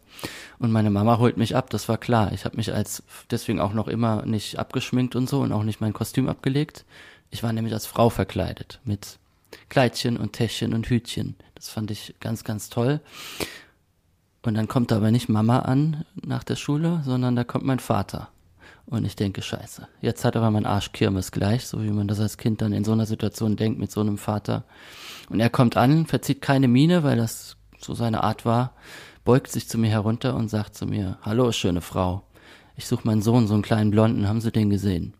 [0.59, 2.33] und meine Mama holt mich ab, das war klar.
[2.33, 5.81] Ich habe mich als deswegen auch noch immer nicht abgeschminkt und so und auch nicht
[5.81, 6.85] mein Kostüm abgelegt.
[7.31, 9.19] Ich war nämlich als Frau verkleidet mit
[9.69, 11.37] Kleidchen und Täschchen und Hütchen.
[11.55, 13.01] Das fand ich ganz, ganz toll.
[14.43, 18.29] Und dann kommt aber nicht Mama an nach der Schule, sondern da kommt mein Vater.
[18.87, 19.87] Und ich denke, scheiße.
[20.01, 22.85] Jetzt hat aber mein Arsch Kirmes gleich, so wie man das als Kind dann in
[22.85, 24.65] so einer Situation denkt mit so einem Vater.
[25.29, 28.73] Und er kommt an, verzieht keine Miene, weil das so seine Art war,
[29.25, 32.23] beugt sich zu mir herunter und sagt zu mir, hallo, schöne Frau.
[32.77, 35.13] Ich suche meinen Sohn, so einen kleinen Blonden, haben Sie den gesehen?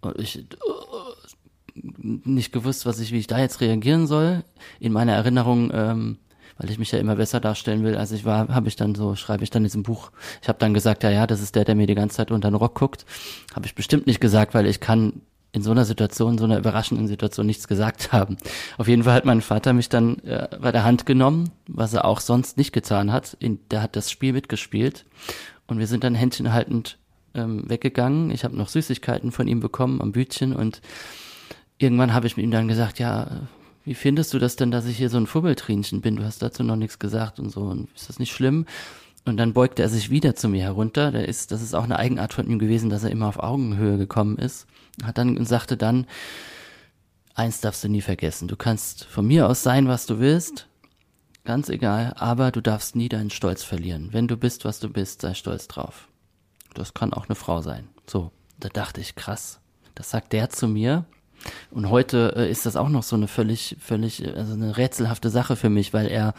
[0.00, 0.97] Und ich uh,
[1.82, 4.44] nicht gewusst, was ich, wie ich da jetzt reagieren soll.
[4.80, 6.18] In meiner Erinnerung, ähm,
[6.58, 9.14] weil ich mich ja immer besser darstellen will, als ich war, habe ich dann so,
[9.14, 10.10] schreibe ich dann in diesem Buch.
[10.42, 12.50] Ich habe dann gesagt, ja, ja, das ist der, der mir die ganze Zeit unter
[12.50, 13.06] den Rock guckt.
[13.54, 15.20] Habe ich bestimmt nicht gesagt, weil ich kann
[15.52, 18.36] in so einer Situation, so einer überraschenden Situation nichts gesagt haben.
[18.76, 22.04] Auf jeden Fall hat mein Vater mich dann äh, bei der Hand genommen, was er
[22.04, 23.36] auch sonst nicht getan hat.
[23.40, 25.06] In, der hat das Spiel mitgespielt
[25.66, 26.98] und wir sind dann händchenhaltend
[27.34, 28.30] ähm, weggegangen.
[28.30, 30.80] Ich habe noch Süßigkeiten von ihm bekommen am Bütchen und
[31.78, 33.42] irgendwann habe ich mit ihm dann gesagt, ja,
[33.84, 36.16] wie findest du das denn, dass ich hier so ein Fubbeltrinchen bin?
[36.16, 37.62] Du hast dazu noch nichts gesagt und so.
[37.62, 38.66] Und ist das nicht schlimm?
[39.24, 41.10] Und dann beugte er sich wieder zu mir herunter.
[41.10, 43.96] Der ist, das ist auch eine Eigenart von ihm gewesen, dass er immer auf Augenhöhe
[43.96, 44.66] gekommen ist.
[45.02, 46.06] Hat dann und sagte dann,
[47.34, 48.48] eins darfst du nie vergessen.
[48.48, 50.66] Du kannst von mir aus sein, was du willst.
[51.44, 52.14] Ganz egal.
[52.16, 54.08] Aber du darfst nie deinen Stolz verlieren.
[54.12, 56.08] Wenn du bist, was du bist, sei stolz drauf.
[56.74, 57.88] Das kann auch eine Frau sein.
[58.06, 58.32] So.
[58.60, 59.60] Da dachte ich, krass.
[59.94, 61.06] Das sagt der zu mir.
[61.70, 65.56] Und heute äh, ist das auch noch so eine völlig, völlig, also eine rätselhafte Sache
[65.56, 66.34] für mich, weil er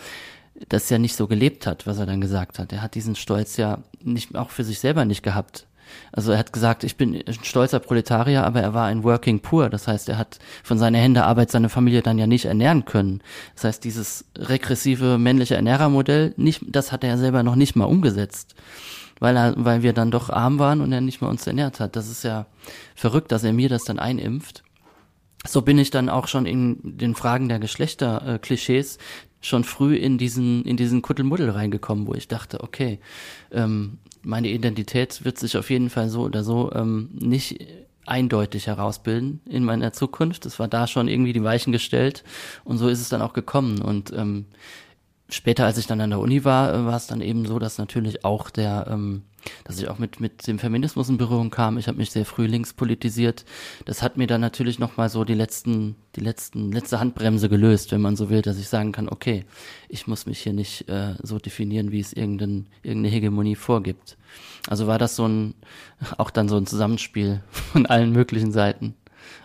[0.68, 2.74] das ja nicht so gelebt hat, was er dann gesagt hat.
[2.74, 5.66] Er hat diesen Stolz ja nicht auch für sich selber nicht gehabt.
[6.12, 9.70] Also er hat gesagt, ich bin ein stolzer Proletarier, aber er war ein Working Poor.
[9.70, 13.22] Das heißt, er hat von seiner Hände Arbeit seine Familie dann ja nicht ernähren können.
[13.56, 18.56] Das heißt, dieses regressive männliche Ernährermodell, nicht, das hat er selber noch nicht mal umgesetzt.
[19.20, 21.96] Weil er, weil wir dann doch arm waren und er nicht mal uns ernährt hat.
[21.96, 22.46] Das ist ja
[22.96, 24.64] verrückt, dass er mir das dann einimpft
[25.48, 29.00] so bin ich dann auch schon in den Fragen der Geschlechterklischees äh,
[29.42, 33.00] schon früh in diesen, in diesen Kuddelmuddel reingekommen, wo ich dachte, okay,
[33.52, 37.66] ähm, meine Identität wird sich auf jeden Fall so oder so ähm, nicht
[38.06, 40.46] eindeutig herausbilden in meiner Zukunft.
[40.46, 42.24] Das war da schon irgendwie die Weichen gestellt
[42.64, 43.82] und so ist es dann auch gekommen.
[43.82, 44.46] Und ähm,
[45.30, 47.78] später, als ich dann an der Uni war, äh, war es dann eben so, dass
[47.78, 49.24] natürlich auch der, ähm,
[49.64, 51.78] dass ich auch mit mit dem Feminismus in Berührung kam.
[51.78, 53.46] Ich habe mich sehr früh links politisiert.
[53.86, 57.92] Das hat mir dann natürlich noch mal so die letzten, die letzten, letzte Handbremse gelöst,
[57.92, 59.46] wenn man so will, dass ich sagen kann, okay,
[59.88, 64.18] ich muss mich hier nicht äh, so definieren, wie es irgendein, irgendeine Hegemonie vorgibt.
[64.68, 65.56] Also war das so ein,
[66.18, 68.96] auch dann so ein Zusammenspiel von allen möglichen Seiten.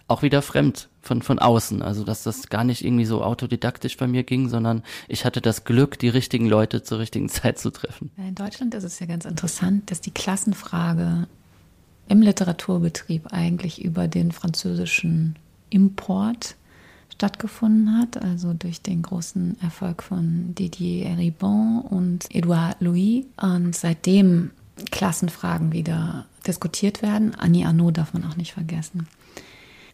[0.06, 1.82] Auch wieder fremd von, von außen.
[1.82, 5.64] Also, dass das gar nicht irgendwie so autodidaktisch bei mir ging, sondern ich hatte das
[5.64, 8.10] Glück, die richtigen Leute zur richtigen Zeit zu treffen.
[8.16, 11.26] In Deutschland ist es ja ganz interessant, dass die Klassenfrage
[12.08, 15.36] im Literaturbetrieb eigentlich über den französischen
[15.70, 16.56] Import
[17.14, 23.24] stattgefunden hat, also durch den großen Erfolg von Didier Eribon und Edouard Louis.
[23.40, 24.50] Und seitdem
[24.90, 27.34] Klassenfragen wieder diskutiert werden.
[27.36, 29.06] Annie Arnaud darf man auch nicht vergessen.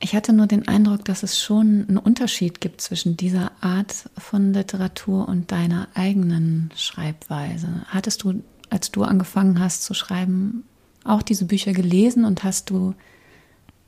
[0.03, 4.55] Ich hatte nur den Eindruck, dass es schon einen Unterschied gibt zwischen dieser Art von
[4.55, 7.83] Literatur und deiner eigenen Schreibweise.
[7.87, 10.65] Hattest du, als du angefangen hast zu schreiben,
[11.05, 12.95] auch diese Bücher gelesen und hast du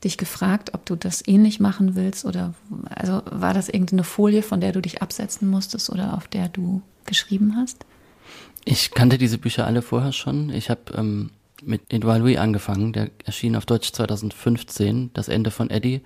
[0.04, 2.54] dich gefragt, ob du das ähnlich machen willst oder
[2.90, 6.82] also war das irgendeine Folie, von der du dich absetzen musstest oder auf der du
[7.06, 7.86] geschrieben hast?
[8.64, 10.50] Ich kannte diese Bücher alle vorher schon.
[10.50, 11.30] Ich habe ähm,
[11.64, 16.02] mit Edouard Louis angefangen, der erschien auf Deutsch 2015, das Ende von Eddie,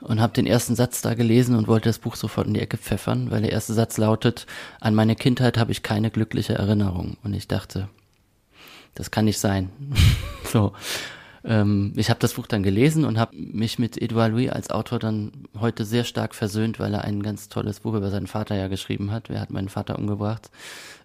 [0.00, 2.76] und habe den ersten Satz da gelesen und wollte das Buch sofort in die Ecke
[2.76, 4.46] pfeffern, weil der erste Satz lautet,
[4.80, 7.16] an meine Kindheit habe ich keine glückliche Erinnerung.
[7.22, 7.88] Und ich dachte,
[8.94, 9.70] das kann nicht sein.
[10.44, 10.72] so.
[11.44, 14.98] Ähm, ich habe das Buch dann gelesen und habe mich mit Edouard Louis als Autor
[14.98, 18.68] dann heute sehr stark versöhnt, weil er ein ganz tolles Buch über seinen Vater ja
[18.68, 19.28] geschrieben hat.
[19.28, 20.50] Wer hat meinen Vater umgebracht?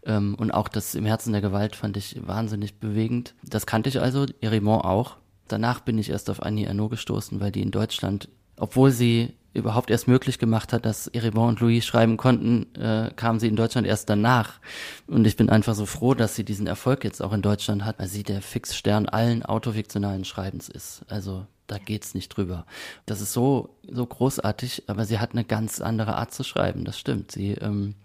[0.05, 3.35] Ähm, und auch das Im Herzen der Gewalt fand ich wahnsinnig bewegend.
[3.43, 5.17] Das kannte ich also, Erimont auch.
[5.49, 9.89] Danach bin ich erst auf Annie Ernaux gestoßen, weil die in Deutschland, obwohl sie überhaupt
[9.89, 13.87] erst möglich gemacht hat, dass Eribon und Louis schreiben konnten, äh, kam sie in Deutschland
[13.87, 14.59] erst danach.
[15.07, 17.99] Und ich bin einfach so froh, dass sie diesen Erfolg jetzt auch in Deutschland hat,
[17.99, 21.03] weil sie der Fixstern allen autofiktionalen Schreibens ist.
[21.07, 22.65] Also da geht's nicht drüber.
[23.05, 26.99] Das ist so, so großartig, aber sie hat eine ganz andere Art zu schreiben, das
[26.99, 27.31] stimmt.
[27.31, 27.95] Sie, ähm,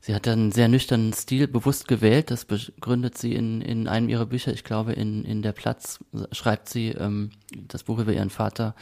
[0.00, 4.26] sie hat einen sehr nüchternen Stil bewusst gewählt, das begründet sie in, in einem ihrer
[4.26, 5.98] Bücher, ich glaube in, in Der Platz
[6.32, 7.30] schreibt sie ähm,
[7.66, 8.74] das Buch über ihren Vater.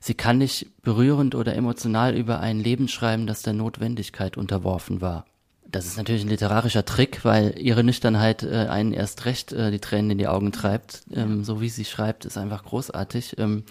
[0.00, 5.26] Sie kann nicht berührend oder emotional über ein Leben schreiben, das der Notwendigkeit unterworfen war.
[5.66, 9.80] Das ist natürlich ein literarischer Trick, weil ihre Nüchternheit äh, einen erst recht äh, die
[9.80, 11.02] Tränen in die Augen treibt.
[11.12, 13.36] Ähm, so wie sie schreibt, ist einfach großartig.
[13.38, 13.64] Ähm,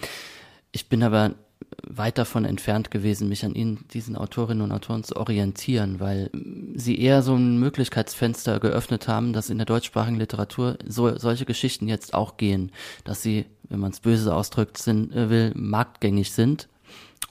[0.70, 1.34] ich bin aber
[1.82, 6.30] weit davon entfernt gewesen, mich an ihnen, diesen Autorinnen und Autoren zu orientieren, weil
[6.74, 11.88] sie eher so ein Möglichkeitsfenster geöffnet haben, dass in der deutschsprachigen Literatur so, solche Geschichten
[11.88, 12.72] jetzt auch gehen,
[13.04, 16.68] dass sie, wenn man es böse ausdrückt sind, äh, will, marktgängig sind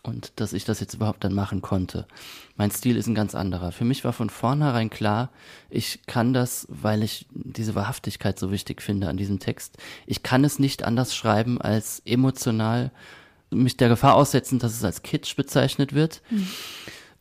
[0.03, 2.05] und dass ich das jetzt überhaupt dann machen konnte.
[2.57, 3.71] Mein Stil ist ein ganz anderer.
[3.71, 5.31] Für mich war von vornherein klar,
[5.69, 9.77] ich kann das, weil ich diese Wahrhaftigkeit so wichtig finde an diesem Text.
[10.05, 12.91] Ich kann es nicht anders schreiben als emotional
[13.53, 16.47] mich der Gefahr aussetzen, dass es als Kitsch bezeichnet wird, mhm.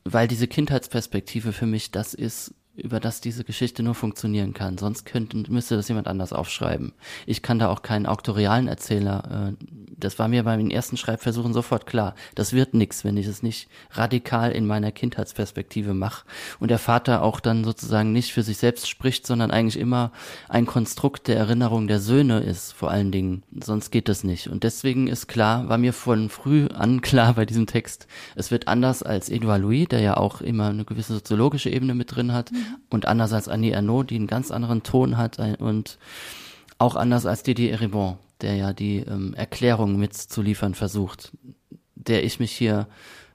[0.05, 4.79] weil diese Kindheitsperspektive für mich das ist, über das diese Geschichte nur funktionieren kann.
[4.79, 6.93] Sonst könnte, müsste das jemand anders aufschreiben.
[7.27, 9.57] Ich kann da auch keinen auktorialen Erzähler.
[9.61, 9.65] Äh,
[9.99, 12.15] das war mir beim ersten Schreibversuchen sofort klar.
[12.35, 16.25] Das wird nix, wenn ich es nicht radikal in meiner Kindheitsperspektive mache.
[16.61, 20.11] Und der Vater auch dann sozusagen nicht für sich selbst spricht, sondern eigentlich immer
[20.49, 23.43] ein Konstrukt der Erinnerung der Söhne ist, vor allen Dingen.
[23.61, 24.49] Sonst geht das nicht.
[24.49, 28.67] Und deswegen ist klar, war mir von früh an klar bei diesem Text, es wird
[28.67, 32.51] anders als Edouard Louis, der ja auch immer eine gewisse soziologische Ebene mit drin hat.
[32.51, 35.98] Mhm und anders als Annie Ernaux, die einen ganz anderen Ton hat und
[36.79, 41.33] auch anders als Didier Eribon, der ja die ähm, Erklärung mitzuliefern versucht,
[41.94, 42.88] der ich mich hier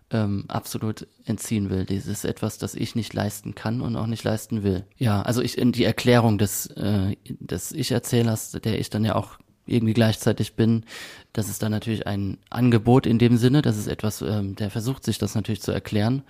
[0.09, 1.85] ähm, absolut entziehen will.
[1.85, 4.85] Das ist etwas, das ich nicht leisten kann und auch nicht leisten will.
[4.97, 9.37] Ja, also ich in die Erklärung des, äh, des Ich-Erzählers, der ich dann ja auch
[9.65, 10.85] irgendwie gleichzeitig bin,
[11.33, 15.03] das ist dann natürlich ein Angebot in dem Sinne, das ist etwas, ähm, der versucht
[15.03, 16.23] sich das natürlich zu erklären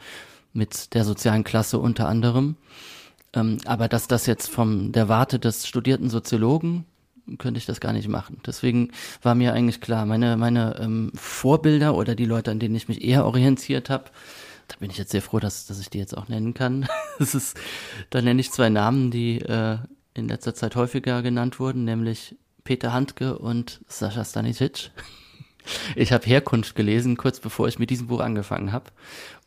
[0.57, 2.55] mit der sozialen Klasse unter anderem.
[3.33, 6.85] Ähm, aber dass das jetzt vom der Warte des studierten Soziologen
[7.37, 8.39] könnte ich das gar nicht machen.
[8.45, 8.91] Deswegen
[9.21, 13.03] war mir eigentlich klar, meine meine ähm, Vorbilder oder die Leute, an denen ich mich
[13.03, 14.05] eher orientiert habe,
[14.67, 16.87] da bin ich jetzt sehr froh, dass, dass ich die jetzt auch nennen kann.
[17.19, 17.57] das ist,
[18.09, 19.77] da nenne ich zwei Namen, die äh,
[20.13, 24.91] in letzter Zeit häufiger genannt wurden, nämlich Peter Handke und Sascha Stanisic.
[25.95, 28.91] Ich habe Herkunft gelesen, kurz bevor ich mit diesem Buch angefangen habe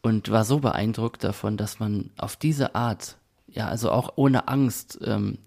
[0.02, 3.16] und war so beeindruckt davon, dass man auf diese Art,
[3.48, 5.38] ja, also auch ohne Angst, ähm,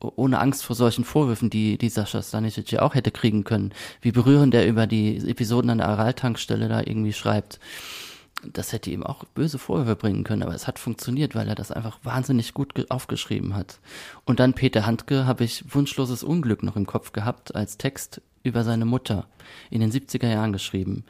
[0.00, 3.72] ohne Angst vor solchen Vorwürfen, die, die Sascha Stanisic ja auch hätte kriegen können,
[4.02, 7.58] wie berührend er über die Episoden an der Araltankstelle da irgendwie schreibt.
[8.52, 11.70] Das hätte ihm auch böse Vorwürfe bringen können, aber es hat funktioniert, weil er das
[11.70, 13.78] einfach wahnsinnig gut aufgeschrieben hat.
[14.26, 18.62] Und dann Peter Handke habe ich Wunschloses Unglück noch im Kopf gehabt als Text über
[18.62, 19.26] seine Mutter
[19.70, 21.04] in den 70er Jahren geschrieben.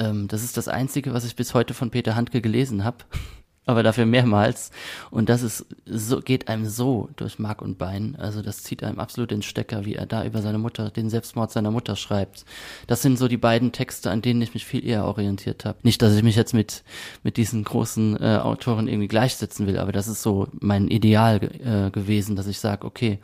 [0.00, 3.04] Ähm, das ist das Einzige, was ich bis heute von Peter Handke gelesen habe.
[3.68, 4.70] aber dafür mehrmals.
[5.10, 8.16] Und das ist so, geht einem so durch Mark und Bein.
[8.16, 11.52] Also das zieht einem absolut den Stecker, wie er da über seine Mutter, den Selbstmord
[11.52, 12.46] seiner Mutter schreibt.
[12.86, 15.78] Das sind so die beiden Texte, an denen ich mich viel eher orientiert habe.
[15.82, 16.82] Nicht, dass ich mich jetzt mit,
[17.22, 21.90] mit diesen großen äh, Autoren irgendwie gleichsetzen will, aber das ist so mein Ideal äh,
[21.90, 23.18] gewesen, dass ich sage, okay,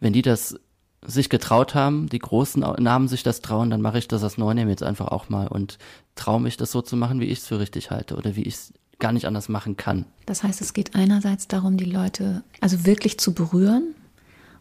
[0.00, 0.58] wenn die das
[1.06, 4.70] sich getraut haben, die großen Namen sich das trauen, dann mache ich das als Neuname
[4.70, 5.78] jetzt einfach auch mal und
[6.14, 8.54] traue mich das so zu machen, wie ich es für richtig halte oder wie ich
[8.54, 10.06] es gar nicht anders machen kann.
[10.26, 13.94] Das heißt, es geht einerseits darum, die Leute also wirklich zu berühren.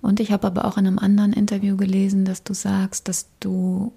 [0.01, 3.93] Und ich habe aber auch in einem anderen Interview gelesen, dass du sagst, dass du,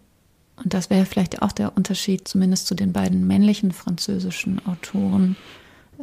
[0.56, 5.36] und das wäre vielleicht auch der Unterschied zumindest zu den beiden männlichen französischen Autoren,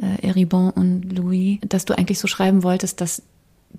[0.00, 3.22] äh, Eribon und Louis, dass du eigentlich so schreiben wolltest, dass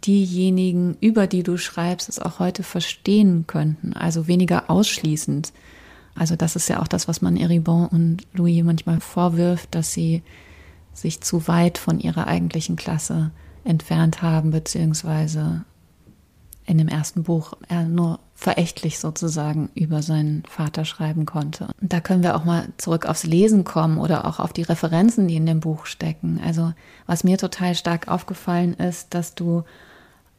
[0.03, 5.53] diejenigen, über die du schreibst, es auch heute verstehen könnten, also weniger ausschließend.
[6.15, 10.23] Also das ist ja auch das, was man Eribon und Louis manchmal vorwirft, dass sie
[10.93, 13.31] sich zu weit von ihrer eigentlichen Klasse
[13.63, 15.65] entfernt haben, beziehungsweise
[16.65, 21.69] in dem ersten Buch er nur verächtlich sozusagen über seinen Vater schreiben konnte.
[21.81, 25.27] Und da können wir auch mal zurück aufs Lesen kommen oder auch auf die Referenzen,
[25.27, 26.41] die in dem Buch stecken.
[26.43, 26.73] Also
[27.05, 29.63] was mir total stark aufgefallen ist, dass du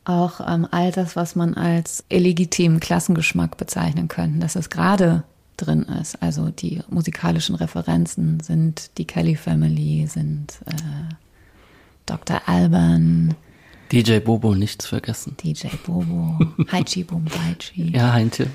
[0.06, 5.24] auch ähm, all das, was man als illegitimen Klassengeschmack bezeichnen könnte, dass es gerade
[5.56, 6.22] drin ist.
[6.22, 11.14] Also die musikalischen Referenzen sind die Kelly Family, sind äh,
[12.06, 12.42] Dr.
[12.46, 13.34] Alban.
[13.92, 15.36] DJ Bobo nichts vergessen.
[15.42, 16.38] DJ Bobo,
[16.72, 17.92] Haichi Bombaichi.
[17.94, 18.48] Ja, Heintje.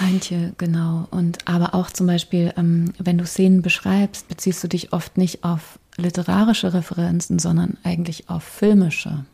[0.00, 1.06] Heintje, genau.
[1.10, 5.44] Und aber auch zum Beispiel, ähm, wenn du Szenen beschreibst, beziehst du dich oft nicht
[5.44, 9.24] auf literarische Referenzen, sondern eigentlich auf filmische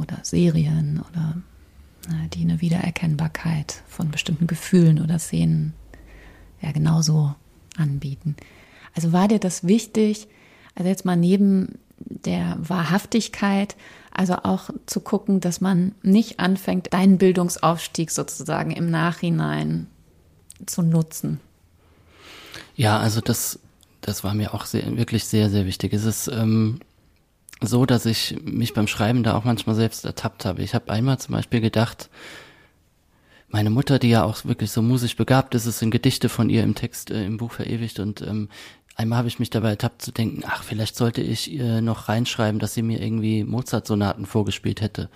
[0.00, 1.36] oder Serien oder
[2.08, 5.74] äh, die eine Wiedererkennbarkeit von bestimmten Gefühlen oder Szenen
[6.60, 7.34] ja genauso
[7.76, 8.36] anbieten.
[8.94, 10.28] Also war dir das wichtig,
[10.74, 13.76] also jetzt mal neben der Wahrhaftigkeit,
[14.10, 19.86] also auch zu gucken, dass man nicht anfängt, deinen Bildungsaufstieg sozusagen im Nachhinein
[20.64, 21.40] zu nutzen.
[22.76, 23.58] Ja, also das,
[24.00, 25.92] das war mir auch sehr, wirklich sehr, sehr wichtig.
[25.92, 26.80] Es ist ähm,
[27.60, 30.62] so, dass ich mich beim Schreiben da auch manchmal selbst ertappt habe.
[30.62, 32.10] Ich habe einmal zum Beispiel gedacht,
[33.48, 36.62] meine Mutter, die ja auch wirklich so musisch begabt ist, ist in Gedichte von ihr
[36.62, 38.48] im Text äh, im Buch verewigt und ähm,
[38.96, 42.58] einmal habe ich mich dabei ertappt zu denken, ach, vielleicht sollte ich ihr noch reinschreiben,
[42.58, 45.08] dass sie mir irgendwie Mozart-Sonaten vorgespielt hätte.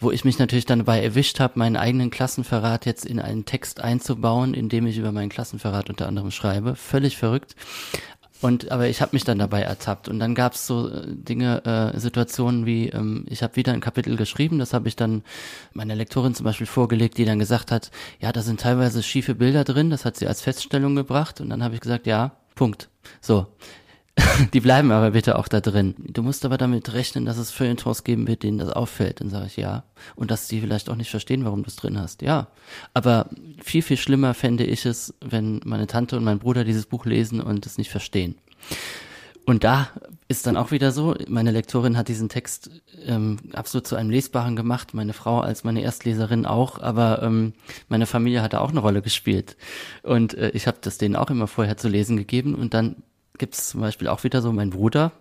[0.00, 3.80] Wo ich mich natürlich dann dabei erwischt habe, meinen eigenen Klassenverrat jetzt in einen Text
[3.80, 6.76] einzubauen, in dem ich über meinen Klassenverrat unter anderem schreibe.
[6.76, 7.54] Völlig verrückt.
[8.44, 10.06] Und aber ich habe mich dann dabei ertappt.
[10.06, 13.80] Und dann gab es so äh, Dinge, äh, Situationen wie ähm, ich habe wieder ein
[13.80, 15.22] Kapitel geschrieben, das habe ich dann
[15.72, 19.64] meiner Lektorin zum Beispiel vorgelegt, die dann gesagt hat, ja, da sind teilweise schiefe Bilder
[19.64, 21.40] drin, das hat sie als Feststellung gebracht.
[21.40, 22.90] Und dann habe ich gesagt, ja, Punkt.
[23.22, 23.46] So,
[24.52, 25.94] die bleiben aber bitte auch da drin.
[25.98, 29.20] Du musst aber damit rechnen, dass es Feuilletons geben wird, denen das auffällt.
[29.20, 29.84] Dann sage ich ja.
[30.14, 32.22] Und dass die vielleicht auch nicht verstehen, warum du es drin hast.
[32.22, 32.48] Ja.
[32.92, 33.28] Aber
[33.62, 37.40] viel, viel schlimmer fände ich es, wenn meine Tante und mein Bruder dieses Buch lesen
[37.40, 38.36] und es nicht verstehen.
[39.46, 39.90] Und da
[40.26, 42.70] ist dann auch wieder so, meine Lektorin hat diesen Text
[43.04, 47.52] ähm, absolut zu einem Lesbaren gemacht, meine Frau als meine Erstleserin auch, aber ähm,
[47.88, 49.58] meine Familie hat da auch eine Rolle gespielt.
[50.02, 52.96] Und äh, ich habe das denen auch immer vorher zu lesen gegeben und dann
[53.38, 55.12] gibt es zum Beispiel auch wieder so mein Bruder,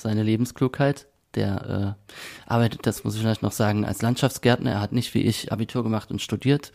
[0.00, 4.72] seine Lebensklugheit, der äh, arbeitet, das muss ich vielleicht noch sagen, als Landschaftsgärtner.
[4.72, 6.72] Er hat nicht wie ich Abitur gemacht und studiert.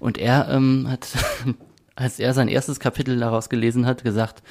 [0.00, 1.08] Und er ähm, hat,
[1.94, 4.42] als er sein erstes Kapitel daraus gelesen hat, gesagt,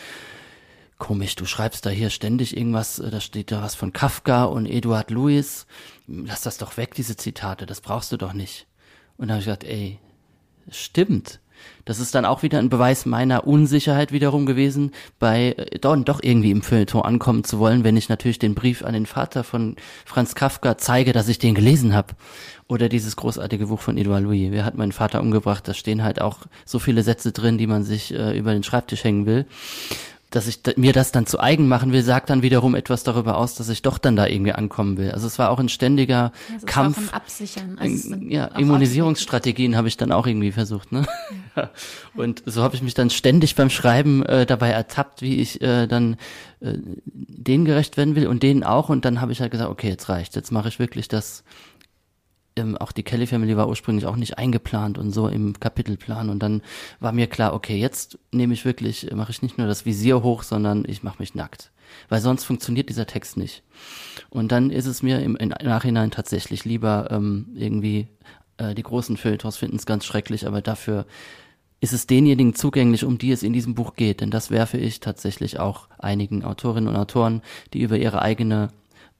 [1.01, 4.67] komisch, du schreibst da hier ständig irgendwas, äh, da steht da was von Kafka und
[4.67, 5.65] Eduard Louis.
[6.07, 8.67] Lass das doch weg, diese Zitate, das brauchst du doch nicht.
[9.17, 9.99] Und da habe ich gesagt, ey,
[10.69, 11.40] stimmt.
[11.85, 16.19] Das ist dann auch wieder ein Beweis meiner Unsicherheit wiederum gewesen, bei äh, doch, doch
[16.21, 19.75] irgendwie im Feuilleton ankommen zu wollen, wenn ich natürlich den Brief an den Vater von
[20.05, 22.13] Franz Kafka zeige, dass ich den gelesen habe.
[22.67, 24.51] Oder dieses großartige Buch von Edouard Louis.
[24.51, 25.67] Wer hat meinen Vater umgebracht?
[25.67, 29.03] Da stehen halt auch so viele Sätze drin, die man sich äh, über den Schreibtisch
[29.03, 29.45] hängen will
[30.31, 33.53] dass ich mir das dann zu eigen machen will, sagt dann wiederum etwas darüber aus,
[33.55, 35.11] dass ich doch dann da irgendwie ankommen will.
[35.11, 37.13] Also es war auch ein ständiger ja, Kampf.
[37.13, 37.77] Absichern.
[37.77, 40.93] Also ja, Immunisierungsstrategien habe ich dann auch irgendwie versucht.
[40.93, 41.05] Ne?
[41.05, 41.37] Ja.
[42.15, 45.87] Und so habe ich mich dann ständig beim Schreiben äh, dabei ertappt, wie ich äh,
[45.87, 46.17] dann
[46.59, 48.89] äh, denen gerecht werden will und denen auch.
[48.89, 50.35] Und dann habe ich halt gesagt, okay, jetzt reicht.
[50.35, 51.43] Jetzt mache ich wirklich das
[52.55, 56.39] ähm, auch die Kelly Family war ursprünglich auch nicht eingeplant und so im Kapitelplan und
[56.39, 56.61] dann
[56.99, 60.43] war mir klar, okay, jetzt nehme ich wirklich, mache ich nicht nur das Visier hoch,
[60.43, 61.71] sondern ich mache mich nackt,
[62.09, 63.63] weil sonst funktioniert dieser Text nicht.
[64.29, 68.07] Und dann ist es mir im, im Nachhinein tatsächlich lieber ähm, irgendwie
[68.57, 71.05] äh, die großen Feuilletons finden es ganz schrecklich, aber dafür
[71.81, 74.21] ist es denjenigen zugänglich, um die es in diesem Buch geht.
[74.21, 77.41] Denn das werfe ich tatsächlich auch einigen Autorinnen und Autoren,
[77.73, 78.69] die über ihre eigene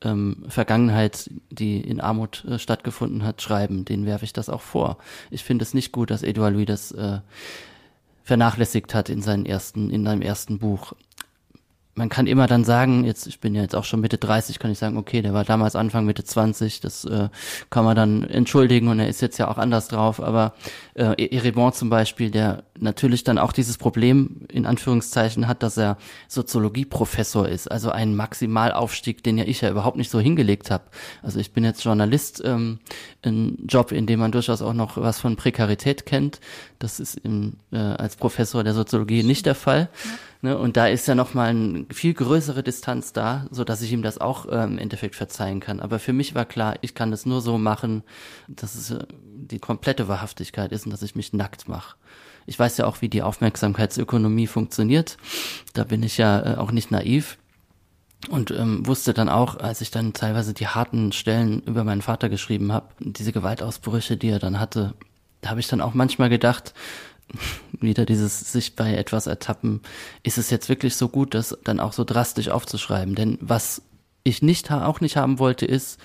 [0.03, 3.84] ähm, Vergangenheit, die in Armut äh, stattgefunden hat, schreiben.
[3.84, 4.99] Denen werfe ich das auch vor.
[5.32, 7.20] Ich finde es nicht gut, dass Edouard Louis das äh,
[8.24, 10.93] vernachlässigt hat in seinen ersten, in seinem ersten Buch
[12.02, 14.72] man kann immer dann sagen, jetzt, ich bin ja jetzt auch schon Mitte 30, kann
[14.72, 17.30] ich sagen, okay, der war damals Anfang Mitte 20, das äh,
[17.70, 20.56] kann man dann entschuldigen und er ist jetzt ja auch anders drauf, aber
[20.95, 25.78] äh, e- Erebon zum Beispiel, der natürlich dann auch dieses Problem in Anführungszeichen hat, dass
[25.78, 25.97] er
[26.28, 30.86] Soziologieprofessor ist, also ein Maximalaufstieg, den ja ich ja überhaupt nicht so hingelegt habe.
[31.22, 32.80] Also ich bin jetzt Journalist, ähm,
[33.24, 36.39] ein Job, in dem man durchaus auch noch was von Prekarität kennt.
[36.80, 39.89] Das ist im, äh, als Professor der Soziologie nicht der Fall.
[40.04, 40.12] Ja.
[40.43, 43.91] Ne, und da ist ja noch mal eine viel größere Distanz da, so dass ich
[43.91, 45.79] ihm das auch äh, im Endeffekt verzeihen kann.
[45.79, 48.01] Aber für mich war klar, ich kann das nur so machen,
[48.47, 51.95] dass es äh, die komplette Wahrhaftigkeit ist und dass ich mich nackt mache.
[52.47, 55.17] Ich weiß ja auch, wie die Aufmerksamkeitsökonomie funktioniert.
[55.73, 57.37] Da bin ich ja äh, auch nicht naiv.
[58.29, 62.29] Und ähm, wusste dann auch, als ich dann teilweise die harten Stellen über meinen Vater
[62.29, 64.93] geschrieben habe, diese Gewaltausbrüche, die er dann hatte,
[65.41, 66.73] da habe ich dann auch manchmal gedacht,
[67.79, 69.82] wieder dieses sich bei etwas ertappen,
[70.23, 73.15] ist es jetzt wirklich so gut, das dann auch so drastisch aufzuschreiben?
[73.15, 73.82] Denn was
[74.23, 75.99] ich nicht auch nicht haben wollte, ist,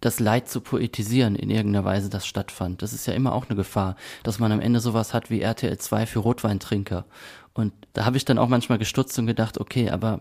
[0.00, 2.82] das Leid zu poetisieren in irgendeiner Weise, das stattfand.
[2.82, 5.76] Das ist ja immer auch eine Gefahr, dass man am Ende sowas hat wie RTL
[5.76, 7.04] 2 für Rotweintrinker.
[7.52, 10.20] Und da habe ich dann auch manchmal gestutzt und gedacht, okay, aber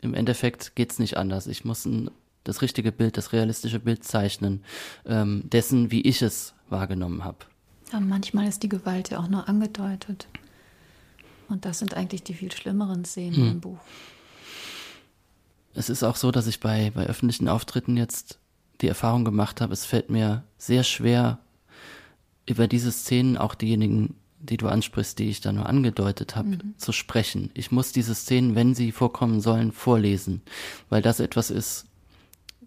[0.00, 1.46] im Endeffekt geht's nicht anders.
[1.46, 2.10] Ich muss ein,
[2.44, 4.64] das richtige Bild, das realistische Bild zeichnen,
[5.04, 7.38] ähm, dessen, wie ich es wahrgenommen habe.
[7.92, 10.28] Ja, manchmal ist die Gewalt ja auch nur angedeutet.
[11.48, 13.50] Und das sind eigentlich die viel schlimmeren Szenen hm.
[13.50, 13.78] im Buch.
[15.74, 18.38] Es ist auch so, dass ich bei, bei öffentlichen Auftritten jetzt
[18.80, 21.38] die Erfahrung gemacht habe, es fällt mir sehr schwer,
[22.46, 26.74] über diese Szenen, auch diejenigen, die du ansprichst, die ich da nur angedeutet habe, mhm.
[26.78, 27.50] zu sprechen.
[27.54, 30.42] Ich muss diese Szenen, wenn sie vorkommen sollen, vorlesen,
[30.88, 31.86] weil das etwas ist,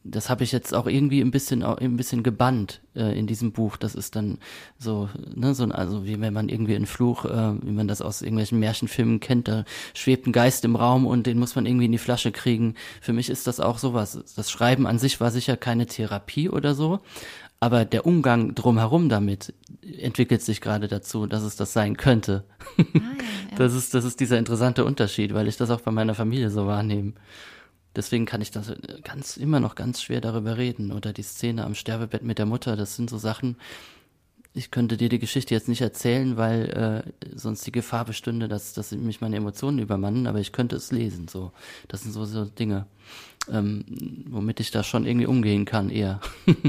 [0.04, 3.78] das habe ich jetzt auch irgendwie ein bisschen ein bisschen gebannt äh, in diesem Buch.
[3.78, 4.38] Das ist dann
[4.78, 8.22] so, ne, so also wie wenn man irgendwie einen Fluch, äh, wie man das aus
[8.22, 11.91] irgendwelchen Märchenfilmen kennt, da schwebt ein Geist im Raum und den muss man irgendwie in
[11.93, 12.76] die Flasche kriegen.
[13.01, 14.20] Für mich ist das auch sowas.
[14.36, 16.99] Das Schreiben an sich war sicher keine Therapie oder so,
[17.62, 22.43] aber der Umgang drumherum damit entwickelt sich gerade dazu, dass es das sein könnte.
[22.78, 23.10] Ah, ja, ja.
[23.58, 26.66] Das ist das ist dieser interessante Unterschied, weil ich das auch bei meiner Familie so
[26.66, 27.14] wahrnehme.
[27.96, 28.74] Deswegen kann ich das
[29.04, 30.91] ganz immer noch ganz schwer darüber reden.
[30.91, 33.58] Oder die Szene am Sterbebett mit der Mutter, das sind so Sachen,
[34.56, 38.74] ich könnte dir die Geschichte jetzt nicht erzählen, weil äh, sonst die Gefahr bestünde, dass,
[38.74, 41.28] dass mich meine Emotionen übermannen, aber ich könnte es lesen.
[41.28, 41.52] So,
[41.88, 42.86] das sind so, so Dinge,
[43.52, 43.84] ähm,
[44.30, 46.20] womit ich da schon irgendwie umgehen kann, eher.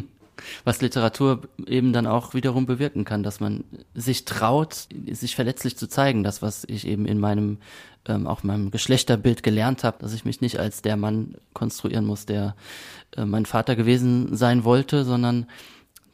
[0.65, 3.65] Was Literatur eben dann auch wiederum bewirken kann, dass man
[3.95, 6.25] sich traut, sich verletzlich zu zeigen.
[6.25, 7.59] Das, was ich eben in meinem
[8.09, 12.27] ähm, auch meinem Geschlechterbild gelernt habe, dass ich mich nicht als der Mann konstruieren muss,
[12.27, 12.55] der
[13.17, 15.47] äh, mein Vater gewesen sein wollte, sondern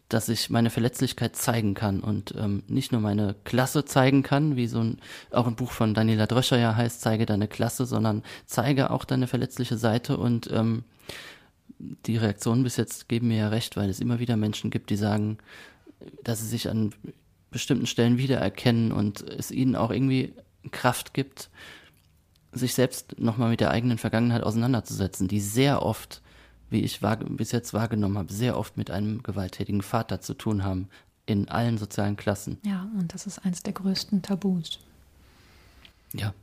[0.09, 4.67] dass ich meine Verletzlichkeit zeigen kann und ähm, nicht nur meine Klasse zeigen kann, wie
[4.67, 4.99] so ein
[5.31, 9.29] auch ein Buch von Daniela Dröscher ja heißt, zeige deine Klasse, sondern zeige auch deine
[9.29, 10.83] verletzliche Seite und ähm,
[11.79, 14.97] die Reaktionen bis jetzt geben mir ja recht, weil es immer wieder Menschen gibt, die
[14.97, 15.39] sagen,
[16.25, 16.93] dass sie sich an
[17.51, 20.35] bestimmten Stellen wiedererkennen und es ihnen auch irgendwie
[20.71, 21.51] Kraft gibt,
[22.53, 26.21] sich selbst nochmal mit der eigenen Vergangenheit auseinanderzusetzen, die sehr oft,
[26.69, 30.89] wie ich bis jetzt wahrgenommen habe, sehr oft mit einem gewalttätigen Vater zu tun haben,
[31.27, 32.59] in allen sozialen Klassen.
[32.65, 34.81] Ja, und das ist eins der größten Tabus.
[36.13, 36.35] Ja,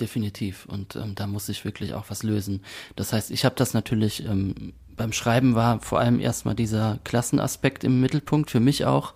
[0.00, 0.66] definitiv.
[0.66, 2.62] Und ähm, da muss ich wirklich auch was lösen.
[2.94, 7.84] Das heißt, ich habe das natürlich ähm, beim Schreiben war vor allem erstmal dieser Klassenaspekt
[7.84, 9.14] im Mittelpunkt, für mich auch.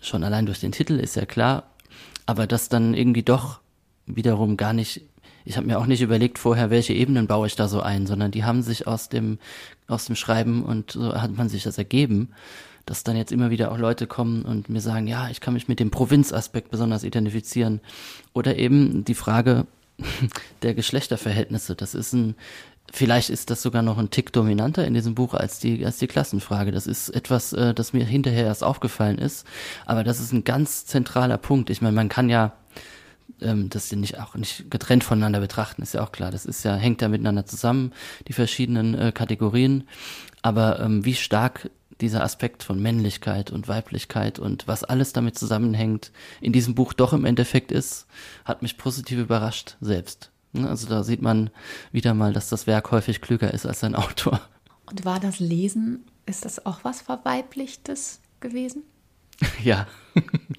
[0.00, 1.70] Schon allein durch den Titel ist ja klar.
[2.26, 3.60] Aber das dann irgendwie doch
[4.06, 5.02] wiederum gar nicht
[5.44, 8.30] ich habe mir auch nicht überlegt vorher, welche Ebenen baue ich da so ein, sondern
[8.30, 9.38] die haben sich aus dem,
[9.86, 12.30] aus dem Schreiben und so hat man sich das ergeben,
[12.86, 15.68] dass dann jetzt immer wieder auch Leute kommen und mir sagen, ja, ich kann mich
[15.68, 17.80] mit dem Provinzaspekt besonders identifizieren.
[18.32, 19.66] Oder eben die Frage
[20.62, 21.74] der Geschlechterverhältnisse.
[21.74, 22.34] Das ist ein,
[22.92, 26.06] vielleicht ist das sogar noch ein Tick dominanter in diesem Buch als die, als die
[26.06, 26.72] Klassenfrage.
[26.72, 29.46] Das ist etwas, äh, das mir hinterher erst aufgefallen ist.
[29.86, 31.70] Aber das ist ein ganz zentraler Punkt.
[31.70, 32.52] Ich meine, man kann ja
[33.40, 36.30] ähm, dass sie nicht auch nicht getrennt voneinander betrachten, ist ja auch klar.
[36.30, 37.92] Das ist ja, hängt ja miteinander zusammen,
[38.28, 39.88] die verschiedenen äh, Kategorien.
[40.42, 41.70] Aber ähm, wie stark
[42.00, 46.10] dieser Aspekt von Männlichkeit und Weiblichkeit und was alles damit zusammenhängt,
[46.40, 48.06] in diesem Buch doch im Endeffekt ist,
[48.44, 50.30] hat mich positiv überrascht selbst.
[50.52, 51.50] Ne, also da sieht man
[51.92, 54.40] wieder mal, dass das Werk häufig klüger ist als sein Autor.
[54.86, 58.82] Und war das Lesen, ist das auch was Verweiblichtes gewesen?
[59.64, 59.86] Ja,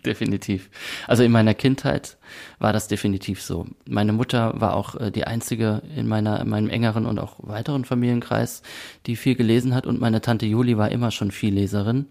[0.05, 0.69] definitiv.
[1.07, 2.17] Also in meiner Kindheit
[2.59, 3.67] war das definitiv so.
[3.88, 7.86] Meine Mutter war auch äh, die einzige in meiner in meinem engeren und auch weiteren
[7.86, 8.61] Familienkreis,
[9.05, 12.07] die viel gelesen hat und meine Tante Juli war immer schon viel Leserin.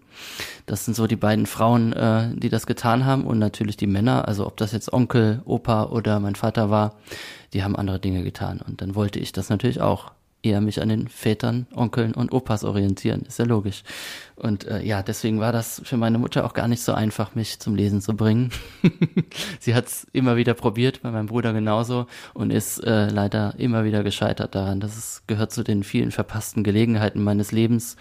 [0.65, 4.27] Das sind so die beiden Frauen, äh, die das getan haben und natürlich die Männer,
[4.27, 6.95] also ob das jetzt Onkel, Opa oder mein Vater war,
[7.53, 10.11] die haben andere Dinge getan und dann wollte ich das natürlich auch
[10.45, 13.23] eher mich an den Vätern, Onkeln und Opas orientieren.
[13.23, 13.83] Ist ja logisch.
[14.35, 17.59] Und äh, ja, deswegen war das für meine Mutter auch gar nicht so einfach, mich
[17.59, 18.51] zum Lesen zu bringen.
[19.59, 23.83] Sie hat es immer wieder probiert, bei meinem Bruder genauso und ist äh, leider immer
[23.83, 24.79] wieder gescheitert daran.
[24.79, 27.95] Das ist, gehört zu den vielen verpassten Gelegenheiten meines Lebens,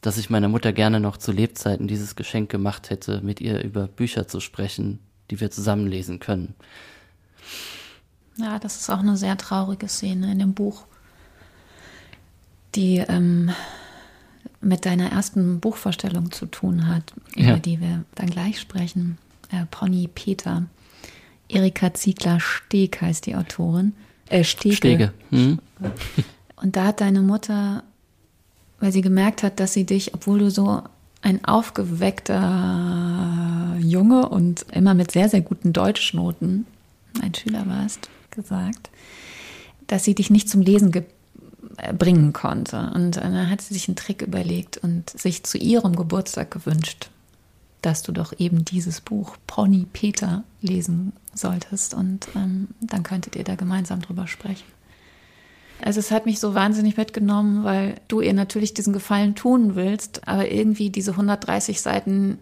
[0.00, 3.88] dass ich meiner Mutter gerne noch zu Lebzeiten dieses Geschenk gemacht hätte, mit ihr über
[3.88, 6.54] Bücher zu sprechen, die wir zusammen lesen können.
[8.36, 10.86] Ja, das ist auch eine sehr traurige Szene in dem Buch
[12.74, 13.50] die ähm,
[14.60, 17.50] mit deiner ersten Buchvorstellung zu tun hat, ja.
[17.50, 19.18] über die wir dann gleich sprechen.
[19.50, 20.64] Äh, Pony Peter.
[21.48, 23.94] Erika Ziegler-Steg heißt die Autorin.
[24.28, 24.76] Äh, Stege.
[24.76, 25.12] Stege.
[25.30, 25.58] Hm.
[26.56, 27.82] Und da hat deine Mutter,
[28.78, 30.82] weil sie gemerkt hat, dass sie dich, obwohl du so
[31.22, 32.46] ein aufgeweckter
[33.78, 36.66] Junge und immer mit sehr, sehr guten Deutschnoten
[37.20, 38.90] ein Schüler warst, gesagt,
[39.86, 41.12] dass sie dich nicht zum Lesen gibt
[41.98, 42.90] bringen konnte.
[42.94, 47.10] Und dann hat sie sich einen Trick überlegt und sich zu ihrem Geburtstag gewünscht,
[47.82, 51.94] dass du doch eben dieses Buch Pony Peter lesen solltest.
[51.94, 54.66] Und ähm, dann könntet ihr da gemeinsam drüber sprechen.
[55.82, 60.28] Also es hat mich so wahnsinnig mitgenommen, weil du ihr natürlich diesen Gefallen tun willst,
[60.28, 62.38] aber irgendwie diese 130 Seiten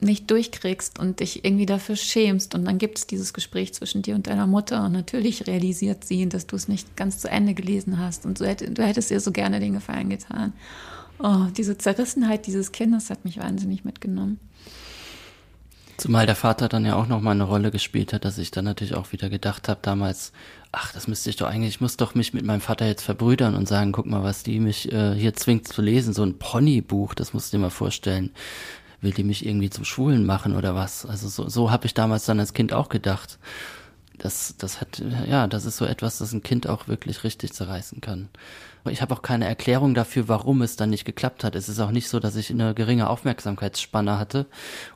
[0.00, 2.54] nicht durchkriegst und dich irgendwie dafür schämst.
[2.54, 6.28] Und dann gibt es dieses Gespräch zwischen dir und deiner Mutter und natürlich realisiert sie,
[6.28, 9.60] dass du es nicht ganz zu Ende gelesen hast und du hättest ihr so gerne
[9.60, 10.52] den Gefallen getan.
[11.18, 14.40] Oh, diese Zerrissenheit dieses Kindes hat mich wahnsinnig mitgenommen.
[15.96, 18.64] Zumal der Vater dann ja auch noch mal eine Rolle gespielt hat, dass ich dann
[18.64, 20.32] natürlich auch wieder gedacht habe damals,
[20.72, 23.54] ach, das müsste ich doch eigentlich, ich muss doch mich mit meinem Vater jetzt verbrüdern
[23.54, 27.14] und sagen, guck mal, was die mich äh, hier zwingt zu lesen, so ein Ponybuch,
[27.14, 28.32] das musst du dir mal vorstellen
[29.04, 31.06] will die mich irgendwie zum Schwulen machen oder was?
[31.06, 33.38] Also so, so habe ich damals dann als Kind auch gedacht.
[34.18, 38.00] Das, das hat, ja, das ist so etwas, das ein Kind auch wirklich richtig zerreißen
[38.00, 38.28] kann.
[38.90, 41.54] Ich habe auch keine Erklärung dafür, warum es dann nicht geklappt hat.
[41.54, 44.46] Es ist auch nicht so, dass ich eine geringe Aufmerksamkeitsspanne hatte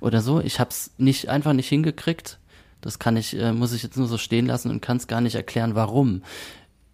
[0.01, 0.41] oder so.
[0.41, 2.39] Ich habe es nicht einfach nicht hingekriegt.
[2.81, 5.21] Das kann ich, äh, muss ich jetzt nur so stehen lassen und kann es gar
[5.21, 6.23] nicht erklären, warum.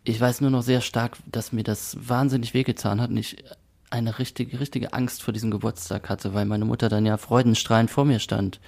[0.05, 3.45] Ich weiß nur noch sehr stark, dass mir das wahnsinnig wehgetan hat und ich
[3.95, 8.05] eine richtige, richtige Angst vor diesem Geburtstag hatte, weil meine Mutter dann ja freudenstrahlend vor
[8.05, 8.61] mir stand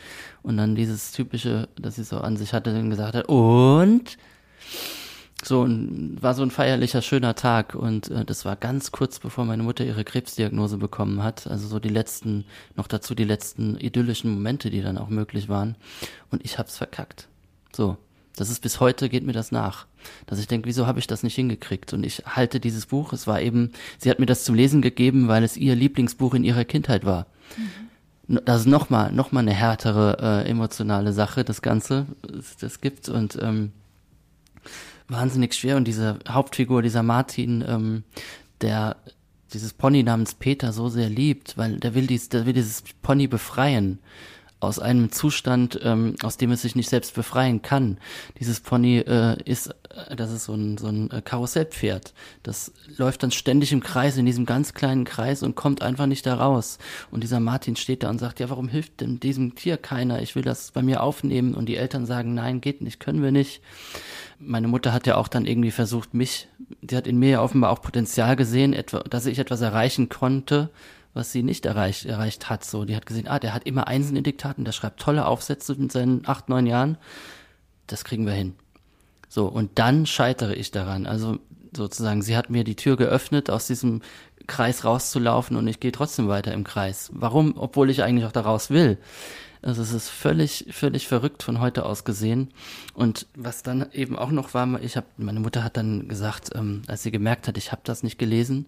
[0.42, 4.16] und dann dieses typische, das sie so an sich hatte, dann gesagt hat, und
[5.44, 9.44] so ein, war so ein feierlicher, schöner Tag und äh, das war ganz kurz bevor
[9.44, 11.46] meine Mutter ihre Krebsdiagnose bekommen hat.
[11.46, 15.76] Also so die letzten, noch dazu die letzten idyllischen Momente, die dann auch möglich waren.
[16.30, 17.28] Und ich hab's verkackt.
[17.74, 17.96] So.
[18.36, 19.86] Das ist bis heute geht mir das nach,
[20.26, 21.92] dass ich denke, wieso habe ich das nicht hingekriegt?
[21.94, 25.26] Und ich halte dieses Buch, es war eben, sie hat mir das zum Lesen gegeben,
[25.26, 27.26] weil es ihr Lieblingsbuch in ihrer Kindheit war.
[27.56, 28.40] Mhm.
[28.44, 33.08] Das ist nochmal noch mal eine härtere äh, emotionale Sache, das Ganze, das, das gibt
[33.08, 33.72] und ähm,
[35.08, 35.76] wahnsinnig schwer.
[35.76, 38.02] Und diese Hauptfigur, dieser Martin, ähm,
[38.60, 38.96] der
[39.52, 43.28] dieses Pony namens Peter so sehr liebt, weil der will dies, der will dieses Pony
[43.28, 44.00] befreien
[44.58, 47.98] aus einem Zustand, ähm, aus dem es sich nicht selbst befreien kann.
[48.40, 52.14] Dieses Pony äh, ist, äh, das ist so ein, so ein äh, Karussellpferd.
[52.42, 56.24] Das läuft dann ständig im Kreis, in diesem ganz kleinen Kreis und kommt einfach nicht
[56.24, 56.78] da raus.
[57.10, 60.22] Und dieser Martin steht da und sagt, ja, warum hilft denn diesem Tier keiner?
[60.22, 61.54] Ich will das bei mir aufnehmen.
[61.54, 63.60] Und die Eltern sagen, nein, geht nicht, können wir nicht.
[64.38, 66.48] Meine Mutter hat ja auch dann irgendwie versucht, mich,
[66.80, 70.70] die hat in mir ja offenbar auch Potenzial gesehen, etwa, dass ich etwas erreichen konnte,
[71.16, 72.62] was sie nicht erreicht, erreicht hat.
[72.62, 75.74] So, die hat gesehen, ah, der hat immer Einsen in Diktaten, der schreibt tolle Aufsätze
[75.74, 76.98] mit seinen acht, neun Jahren.
[77.86, 78.54] Das kriegen wir hin.
[79.28, 81.06] So, und dann scheitere ich daran.
[81.06, 81.38] Also
[81.74, 84.02] sozusagen, sie hat mir die Tür geöffnet, aus diesem
[84.46, 87.10] Kreis rauszulaufen und ich gehe trotzdem weiter im Kreis.
[87.12, 87.54] Warum?
[87.56, 88.98] Obwohl ich eigentlich auch daraus will.
[89.62, 92.50] Also es ist völlig, völlig verrückt von heute aus gesehen.
[92.92, 96.82] Und was dann eben auch noch war, ich habe, meine Mutter hat dann gesagt, ähm,
[96.86, 98.66] als sie gemerkt hat, ich habe das nicht gelesen,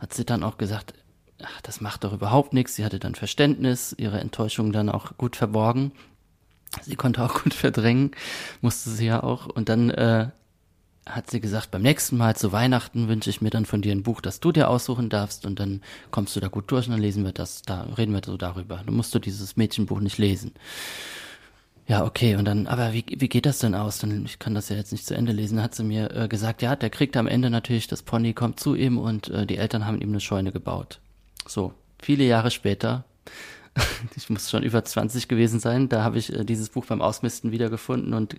[0.00, 0.94] hat sie dann auch gesagt,
[1.42, 2.76] ach, das macht doch überhaupt nichts.
[2.76, 5.92] Sie hatte dann Verständnis, ihre Enttäuschung dann auch gut verborgen.
[6.82, 8.12] Sie konnte auch gut verdrängen,
[8.60, 9.46] musste sie ja auch.
[9.46, 10.28] Und dann äh,
[11.06, 14.02] hat sie gesagt, beim nächsten Mal zu Weihnachten wünsche ich mir dann von dir ein
[14.02, 17.00] Buch, das du dir aussuchen darfst und dann kommst du da gut durch und dann
[17.00, 18.82] lesen wir das, da reden wir so darüber.
[18.86, 20.52] Du musst du dieses Mädchenbuch nicht lesen.
[21.86, 23.98] Ja, okay, und dann, aber wie, wie geht das denn aus?
[23.98, 26.62] Dann, ich kann das ja jetzt nicht zu Ende lesen, hat sie mir äh, gesagt,
[26.62, 29.86] ja, der kriegt am Ende natürlich, das Pony kommt zu ihm und äh, die Eltern
[29.86, 31.00] haben ihm eine Scheune gebaut.
[31.46, 33.04] So, viele Jahre später
[34.16, 37.52] ich muss schon über 20 gewesen sein, da habe ich äh, dieses Buch beim Ausmisten
[37.52, 38.36] wiedergefunden und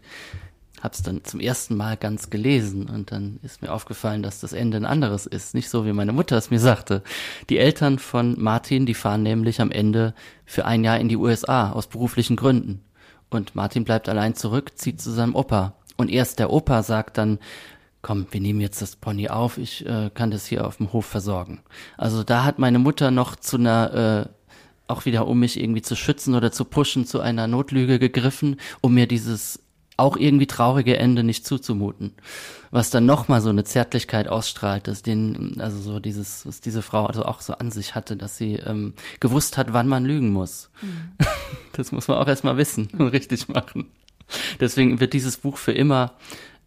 [0.82, 4.52] habe es dann zum ersten Mal ganz gelesen und dann ist mir aufgefallen, dass das
[4.52, 5.54] Ende ein anderes ist.
[5.54, 7.04] Nicht so, wie meine Mutter es mir sagte.
[7.50, 11.72] Die Eltern von Martin, die fahren nämlich am Ende für ein Jahr in die USA
[11.72, 12.84] aus beruflichen Gründen.
[13.30, 15.76] Und Martin bleibt allein zurück, zieht zu seinem Opa.
[15.98, 17.38] Und erst der Opa sagt dann,
[18.02, 21.06] komm, wir nehmen jetzt das Pony auf, ich äh, kann das hier auf dem Hof
[21.06, 21.62] versorgen.
[21.98, 24.52] Also da hat meine Mutter noch zu einer, äh,
[24.88, 28.94] auch wieder um mich irgendwie zu schützen oder zu pushen, zu einer Notlüge gegriffen, um
[28.94, 29.60] mir dieses
[29.98, 32.14] auch irgendwie traurige Ende nicht zuzumuten.
[32.72, 37.06] Was dann nochmal so eine Zärtlichkeit ausstrahlt, dass den, also so dieses, was diese Frau
[37.06, 40.70] also auch so an sich hatte, dass sie ähm, gewusst hat, wann man lügen muss.
[40.82, 41.12] Mhm.
[41.74, 43.90] Das muss man auch erstmal wissen und richtig machen.
[44.60, 46.16] Deswegen wird dieses Buch für immer,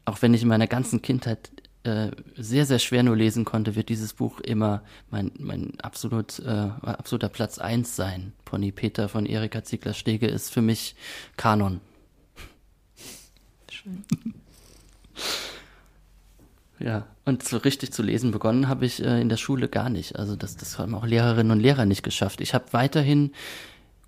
[0.04, 1.50] auch wenn ich in meiner ganzen Kindheit
[1.84, 6.70] äh, sehr, sehr schwer nur lesen konnte, wird dieses Buch immer mein, mein absolut, äh,
[6.82, 8.32] absoluter Platz eins sein.
[8.44, 10.96] Pony Peter von Erika Ziegler-Stege ist für mich
[11.36, 11.80] Kanon.
[13.70, 14.04] Schön.
[16.78, 20.16] Ja, und so richtig zu lesen begonnen habe ich äh, in der Schule gar nicht.
[20.16, 22.40] Also das, das haben auch Lehrerinnen und Lehrer nicht geschafft.
[22.40, 23.32] Ich habe weiterhin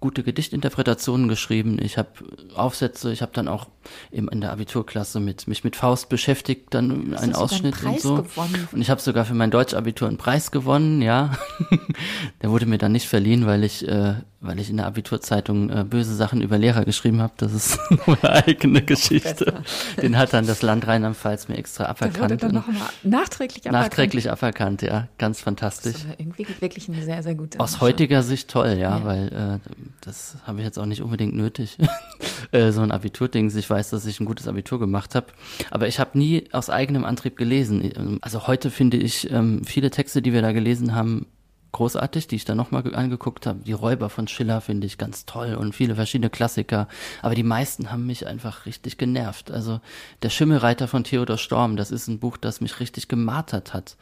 [0.01, 1.79] gute Gedichtinterpretationen geschrieben.
[1.81, 2.11] Ich habe
[2.55, 3.67] Aufsätze, ich habe dann auch
[4.13, 8.17] eben in der Abiturklasse mit mich mit Faust beschäftigt, dann einen Ausschnitt und so.
[8.17, 8.69] Gewonnen.
[8.73, 11.33] Und ich habe sogar für mein Deutschabitur einen Preis gewonnen, ja.
[12.43, 14.17] der wurde mir dann nicht verliehen, weil ich äh,
[14.47, 17.33] weil ich in der Abiturzeitung äh, böse Sachen über Lehrer geschrieben habe.
[17.37, 19.63] Das ist eine eigene Geschichte.
[20.01, 22.15] Den hat dann das Land Rheinland-Pfalz mir extra aberkannt.
[22.17, 23.91] Der wurde dann noch mal nachträglich aberkannt.
[23.91, 25.09] Nachträglich aberkannt, ja.
[25.19, 25.93] Ganz fantastisch.
[25.95, 29.05] Das ist irgendwie wirklich eine sehr, sehr gute Aus heutiger Sicht toll, ja, ja.
[29.05, 31.79] weil äh, das habe ich jetzt auch nicht unbedingt nötig.
[32.53, 33.55] äh, so ein Abiturding.
[33.57, 35.27] Ich weiß, dass ich ein gutes Abitur gemacht habe.
[35.71, 38.19] Aber ich habe nie aus eigenem Antrieb gelesen.
[38.23, 41.27] Also heute finde ich ähm, viele Texte, die wir da gelesen haben,
[41.73, 43.61] großartig, die ich dann nochmal angeguckt habe.
[43.65, 46.89] Die Räuber von Schiller finde ich ganz toll und viele verschiedene Klassiker.
[47.21, 49.51] Aber die meisten haben mich einfach richtig genervt.
[49.51, 49.81] Also
[50.23, 53.97] der Schimmelreiter von Theodor Storm, das ist ein Buch, das mich richtig gemartert hat.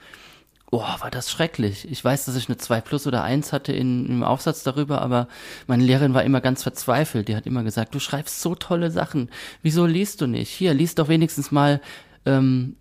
[0.74, 1.88] Oh, war das schrecklich.
[1.88, 5.28] Ich weiß, dass ich eine 2 plus oder 1 hatte in, im Aufsatz darüber, aber
[5.68, 7.28] meine Lehrerin war immer ganz verzweifelt.
[7.28, 9.30] Die hat immer gesagt, du schreibst so tolle Sachen.
[9.62, 10.50] Wieso liest du nicht?
[10.50, 11.80] Hier, liest doch wenigstens mal
[12.26, 12.74] ähm,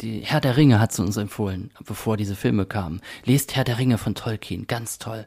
[0.00, 3.02] die Herr der Ringe hat sie uns empfohlen, bevor diese Filme kamen.
[3.26, 5.26] Lest Herr der Ringe von Tolkien, ganz toll.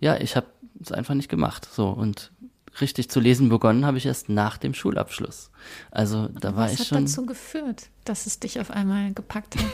[0.00, 0.48] Ja, ich habe
[0.80, 1.68] es einfach nicht gemacht.
[1.72, 2.32] So und
[2.80, 5.52] richtig zu lesen begonnen habe ich erst nach dem Schulabschluss.
[5.92, 7.04] Also da war ich schon.
[7.04, 9.64] Was hat dazu geführt, dass es dich auf einmal gepackt hat?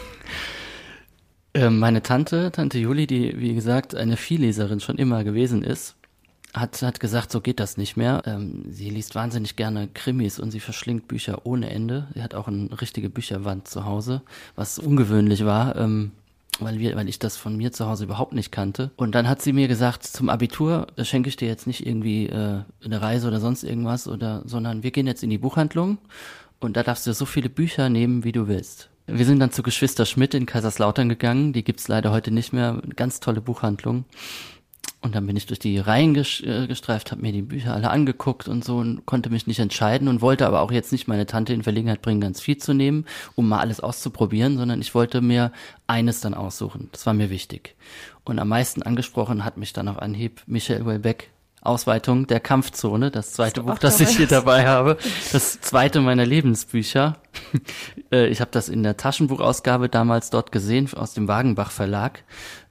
[1.55, 5.97] Ähm, meine Tante, Tante Juli, die wie gesagt eine Vielleserin schon immer gewesen ist,
[6.55, 8.23] hat, hat gesagt, so geht das nicht mehr.
[8.27, 12.09] Ähm, sie liest wahnsinnig gerne Krimis und sie verschlingt Bücher ohne Ende.
[12.15, 14.23] Sie hat auch eine richtige Bücherwand zu Hause,
[14.57, 15.77] was ungewöhnlich war.
[15.77, 16.13] Ähm,
[16.61, 18.91] weil, wir, weil ich das von mir zu Hause überhaupt nicht kannte.
[18.97, 22.63] Und dann hat sie mir gesagt, zum Abitur schenke ich dir jetzt nicht irgendwie äh,
[22.85, 25.99] eine Reise oder sonst irgendwas, oder, sondern wir gehen jetzt in die Buchhandlung
[26.61, 28.91] und da darfst du so viele Bücher nehmen, wie du willst.
[29.11, 32.83] Wir sind dann zu Geschwister Schmidt in Kaiserslautern gegangen, die gibt's leider heute nicht mehr,
[32.95, 34.05] ganz tolle Buchhandlung.
[35.01, 38.49] Und dann bin ich durch die Reihen äh, gestreift, habe mir die Bücher alle angeguckt
[38.49, 41.55] und so und konnte mich nicht entscheiden und wollte aber auch jetzt nicht meine Tante
[41.55, 45.53] in Verlegenheit bringen, ganz viel zu nehmen, um mal alles auszuprobieren, sondern ich wollte mir
[45.87, 46.91] eines dann aussuchen.
[46.93, 47.77] Das war mir wichtig.
[48.25, 51.31] Und am meisten angesprochen hat mich dann auf Anhieb Michael Welbeck
[51.61, 54.97] Ausweitung der Kampfzone, das zweite Buch, das ich hier dabei habe.
[55.33, 57.17] Das zweite meiner Lebensbücher.
[58.11, 62.25] Äh, ich habe das in der Taschenbuchausgabe damals dort gesehen, aus dem Wagenbach Verlag.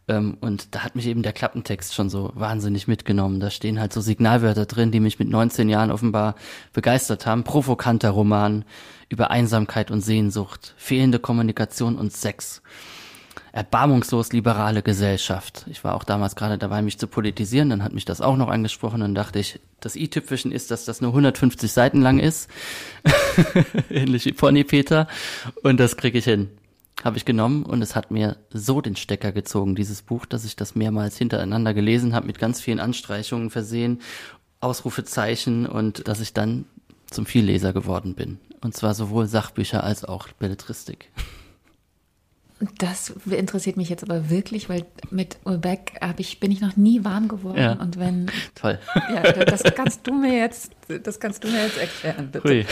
[0.08, 3.40] Ähm, und da hat mich eben der Klappentext schon so wahnsinnig mitgenommen.
[3.40, 6.36] Da stehen halt so Signalwörter drin, die mich mit 19 Jahren offenbar
[6.74, 7.44] begeistert haben.
[7.44, 8.66] Provokanter Roman
[9.10, 12.62] über Einsamkeit und Sehnsucht, fehlende Kommunikation und Sex.
[13.58, 15.66] Erbarmungslos liberale Gesellschaft.
[15.68, 18.50] Ich war auch damals gerade dabei, mich zu politisieren, dann hat mich das auch noch
[18.50, 22.52] angesprochen, dann dachte ich, das i-Tüpfischen ist, dass das nur 150 Seiten lang ist.
[23.90, 25.08] Ähnlich wie Pony Peter.
[25.64, 26.50] Und das kriege ich hin
[27.04, 30.56] habe ich genommen und es hat mir so den Stecker gezogen, dieses Buch, dass ich
[30.56, 34.02] das mehrmals hintereinander gelesen habe, mit ganz vielen Anstreichungen versehen,
[34.62, 36.66] Ausrufezeichen und dass ich dann
[37.12, 38.40] zum Vielleser geworden bin.
[38.62, 41.12] Und zwar sowohl Sachbücher als auch Belletristik.
[42.80, 47.04] Das interessiert mich jetzt aber wirklich, weil mit Ulbeck hab ich, bin ich noch nie
[47.04, 47.60] warm geworden.
[47.60, 47.74] Ja.
[47.74, 48.32] Und wenn.
[48.56, 48.80] Toll.
[49.14, 50.72] Ja, das kannst du mir jetzt,
[51.04, 52.48] das kannst du mir jetzt erklären, bitte.
[52.48, 52.66] Hui.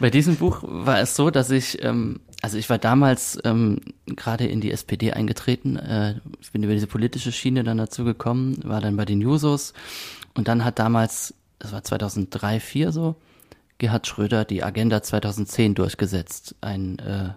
[0.00, 4.46] Bei diesem Buch war es so, dass ich, ähm, also ich war damals ähm, gerade
[4.46, 5.76] in die SPD eingetreten.
[5.76, 9.74] Äh, ich bin über diese politische Schiene dann dazu gekommen, war dann bei den Jusos.
[10.32, 13.16] Und dann hat damals, das war 2003, 2004 so,
[13.76, 16.54] Gerhard Schröder die Agenda 2010 durchgesetzt.
[16.62, 17.30] Ein äh,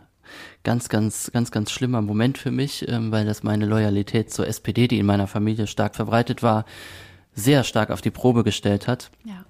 [0.64, 4.88] ganz, ganz, ganz, ganz schlimmer Moment für mich, ähm, weil das meine Loyalität zur SPD,
[4.88, 6.66] die in meiner Familie stark verbreitet war,
[7.34, 9.12] sehr stark auf die Probe gestellt hat.
[9.26, 9.46] Ja.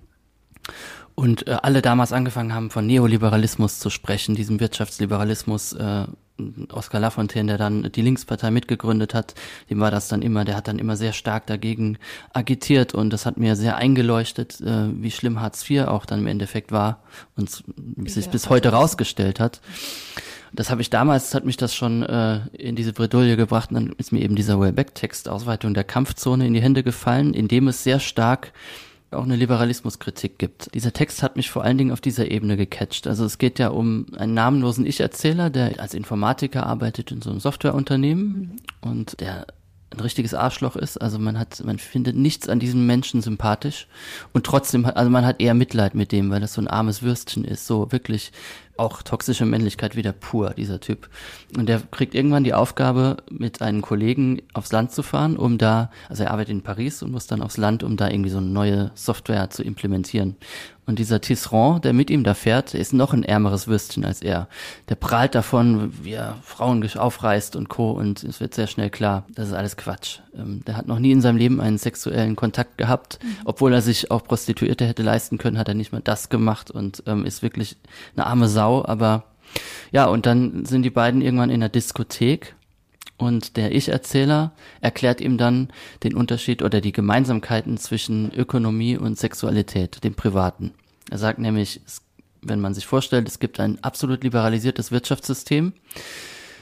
[1.15, 5.73] Und äh, alle damals angefangen haben, von Neoliberalismus zu sprechen, diesem Wirtschaftsliberalismus.
[5.73, 6.05] Äh,
[6.71, 9.35] Oskar Lafontaine, der dann die Linkspartei mitgegründet hat,
[9.69, 11.99] dem war das dann immer, der hat dann immer sehr stark dagegen
[12.33, 16.27] agitiert und das hat mir sehr eingeleuchtet, äh, wie schlimm Hartz IV auch dann im
[16.27, 17.03] Endeffekt war
[17.35, 17.63] und
[18.09, 19.61] sich bis heute rausgestellt hat.
[20.53, 23.95] Das habe ich damals, hat mich das schon äh, in diese Bredouille gebracht und dann
[23.97, 27.83] ist mir eben dieser Wellbeck-Text Ausweitung der Kampfzone in die Hände gefallen, in dem es
[27.83, 28.53] sehr stark
[29.13, 30.73] auch eine Liberalismuskritik gibt.
[30.73, 33.07] Dieser Text hat mich vor allen Dingen auf dieser Ebene gecatcht.
[33.07, 37.39] Also es geht ja um einen namenlosen Ich-Erzähler, der als Informatiker arbeitet in so einem
[37.39, 38.89] Softwareunternehmen mhm.
[38.89, 39.47] und der
[39.93, 40.97] ein richtiges Arschloch ist.
[40.97, 43.87] Also man hat, man findet nichts an diesem Menschen sympathisch
[44.33, 47.45] und trotzdem, also man hat eher Mitleid mit dem, weil das so ein armes Würstchen
[47.45, 47.67] ist.
[47.67, 48.31] So wirklich
[48.75, 51.09] auch toxische Männlichkeit wieder pur, dieser Typ.
[51.57, 55.91] Und der kriegt irgendwann die Aufgabe, mit einem Kollegen aufs Land zu fahren, um da,
[56.09, 58.47] also er arbeitet in Paris und muss dann aufs Land, um da irgendwie so eine
[58.47, 60.35] neue Software zu implementieren.
[60.85, 64.47] Und dieser Tisserand, der mit ihm da fährt, ist noch ein ärmeres Würstchen als er.
[64.89, 67.91] Der prahlt davon, wie er Frauen aufreißt und Co.
[67.91, 70.19] Und es wird sehr schnell klar, das ist alles Quatsch.
[70.35, 73.19] Ähm, der hat noch nie in seinem Leben einen sexuellen Kontakt gehabt.
[73.23, 73.37] Mhm.
[73.45, 77.03] Obwohl er sich auch Prostituierte hätte leisten können, hat er nicht mal das gemacht und
[77.05, 77.77] ähm, ist wirklich
[78.15, 78.83] eine arme Sau.
[78.85, 79.23] Aber
[79.91, 82.55] ja, und dann sind die beiden irgendwann in der Diskothek
[83.17, 85.69] und der Ich-Erzähler erklärt ihm dann
[86.03, 90.73] den Unterschied oder die Gemeinsamkeiten zwischen Ökonomie und Sexualität, dem Privaten.
[91.09, 91.81] Er sagt nämlich,
[92.41, 95.73] wenn man sich vorstellt, es gibt ein absolut liberalisiertes Wirtschaftssystem,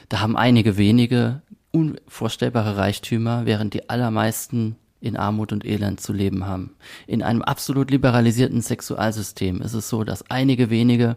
[0.08, 6.46] da haben einige wenige unvorstellbare Reichtümer, während die allermeisten in Armut und Elend zu leben
[6.46, 6.74] haben.
[7.06, 11.16] In einem absolut liberalisierten Sexualsystem ist es so, dass einige wenige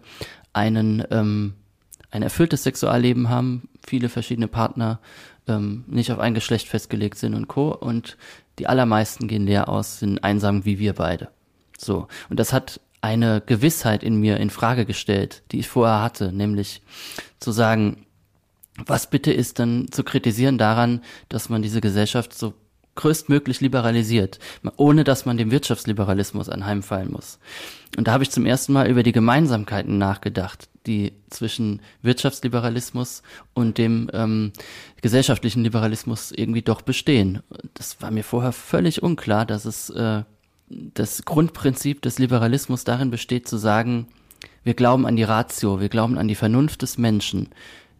[0.53, 1.53] einen ähm,
[2.15, 4.99] ein erfülltes Sexualleben haben, viele verschiedene Partner
[5.47, 7.69] ähm, nicht auf ein Geschlecht festgelegt sind und co.
[7.69, 8.17] Und
[8.59, 11.29] die allermeisten gehen leer aus, sind einsam wie wir beide.
[11.77, 12.07] So.
[12.29, 16.81] Und das hat eine Gewissheit in mir in Frage gestellt, die ich vorher hatte, nämlich
[17.39, 18.05] zu sagen,
[18.83, 22.53] was bitte ist dann zu kritisieren daran, dass man diese Gesellschaft so
[22.95, 24.39] größtmöglich liberalisiert,
[24.77, 27.39] ohne dass man dem Wirtschaftsliberalismus anheimfallen muss.
[27.97, 33.23] Und da habe ich zum ersten Mal über die Gemeinsamkeiten nachgedacht, die zwischen Wirtschaftsliberalismus
[33.53, 34.51] und dem ähm,
[35.01, 37.41] gesellschaftlichen Liberalismus irgendwie doch bestehen.
[37.73, 40.23] Das war mir vorher völlig unklar, dass es äh,
[40.67, 44.07] das Grundprinzip des Liberalismus darin besteht zu sagen,
[44.63, 47.49] wir glauben an die Ratio, wir glauben an die Vernunft des Menschen.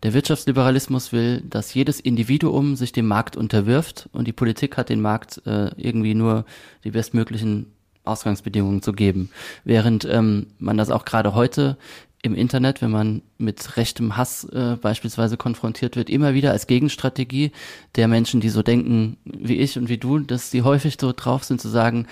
[0.03, 5.01] Der Wirtschaftsliberalismus will, dass jedes Individuum sich dem Markt unterwirft und die Politik hat den
[5.01, 6.45] Markt äh, irgendwie nur
[6.83, 7.71] die bestmöglichen
[8.03, 9.29] Ausgangsbedingungen zu geben.
[9.63, 11.77] Während ähm, man das auch gerade heute
[12.25, 17.51] im Internet, wenn man mit rechtem Hass äh, beispielsweise konfrontiert wird, immer wieder als Gegenstrategie
[17.95, 21.43] der Menschen, die so denken wie ich und wie du, dass sie häufig so drauf
[21.43, 22.07] sind zu sagen,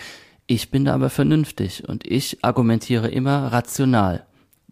[0.45, 4.25] ich bin da aber vernünftig und ich argumentiere immer rational.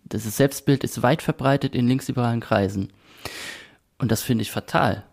[0.03, 2.89] Das Selbstbild ist weit verbreitet in linksliberalen Kreisen.
[3.97, 5.03] Und das finde ich fatal.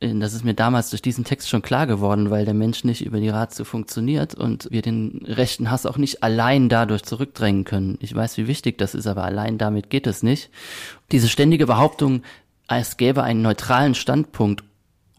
[0.00, 3.20] Das ist mir damals durch diesen Text schon klar geworden, weil der Mensch nicht über
[3.20, 7.98] die Ratio funktioniert und wir den rechten Hass auch nicht allein dadurch zurückdrängen können.
[8.00, 10.48] Ich weiß, wie wichtig das ist, aber allein damit geht es nicht.
[11.12, 12.22] Diese ständige Behauptung,
[12.66, 14.64] es gäbe einen neutralen Standpunkt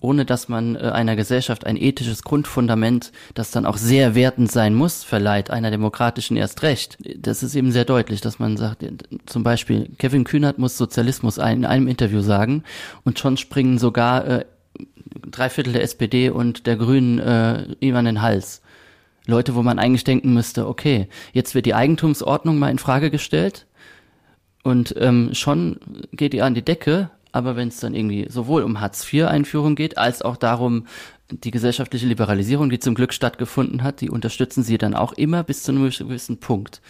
[0.02, 4.74] ohne dass man äh, einer Gesellschaft ein ethisches Grundfundament, das dann auch sehr wertend sein
[4.74, 6.98] muss, verleiht, einer demokratischen erst recht.
[7.18, 8.84] Das ist eben sehr deutlich, dass man sagt,
[9.28, 12.64] zum Beispiel, Kevin Kühnert muss Sozialismus in einem Interview sagen
[13.06, 14.46] und schon springen sogar äh,
[15.30, 18.62] drei Viertel der SPD und der Grünen äh, an den Hals.
[19.28, 23.68] Leute, wo man eigentlich denken müsste, okay, jetzt wird die Eigentumsordnung mal in Frage gestellt
[24.64, 25.80] und ähm, schon
[26.12, 30.22] geht ihr an die Decke, aber wenn es dann irgendwie sowohl um Hartz-IV-Einführung geht, als
[30.22, 30.86] auch darum,
[31.30, 35.64] die gesellschaftliche Liberalisierung, die zum Glück stattgefunden hat, die unterstützen sie dann auch immer bis
[35.64, 36.82] zu einem gewissen Punkt.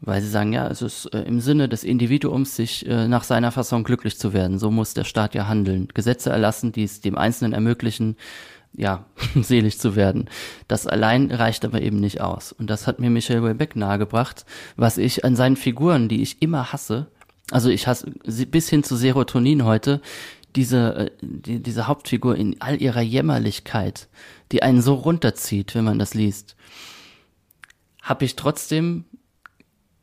[0.00, 3.50] Weil sie sagen, ja, es ist äh, im Sinne des Individuums, sich äh, nach seiner
[3.50, 4.58] Fasson glücklich zu werden.
[4.58, 5.88] So muss der Staat ja handeln.
[5.92, 8.16] Gesetze erlassen, die es dem Einzelnen ermöglichen,
[8.72, 10.28] ja, selig zu werden.
[10.68, 12.52] Das allein reicht aber eben nicht aus.
[12.52, 14.44] Und das hat mir Michel Houellebecq nahegebracht,
[14.76, 17.08] was ich an seinen Figuren, die ich immer hasse,
[17.50, 18.10] also ich hasse
[18.50, 20.02] bis hin zu Serotonin heute,
[20.54, 24.08] diese, äh, die, diese Hauptfigur in all ihrer Jämmerlichkeit,
[24.52, 26.56] die einen so runterzieht, wenn man das liest,
[28.02, 29.04] habe ich trotzdem,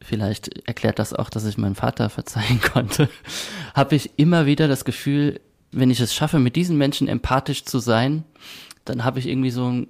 [0.05, 3.09] vielleicht erklärt das auch, dass ich meinem Vater verzeihen konnte,
[3.73, 5.41] habe ich immer wieder das Gefühl,
[5.71, 8.23] wenn ich es schaffe, mit diesen Menschen empathisch zu sein,
[8.85, 9.87] dann habe ich irgendwie so ein,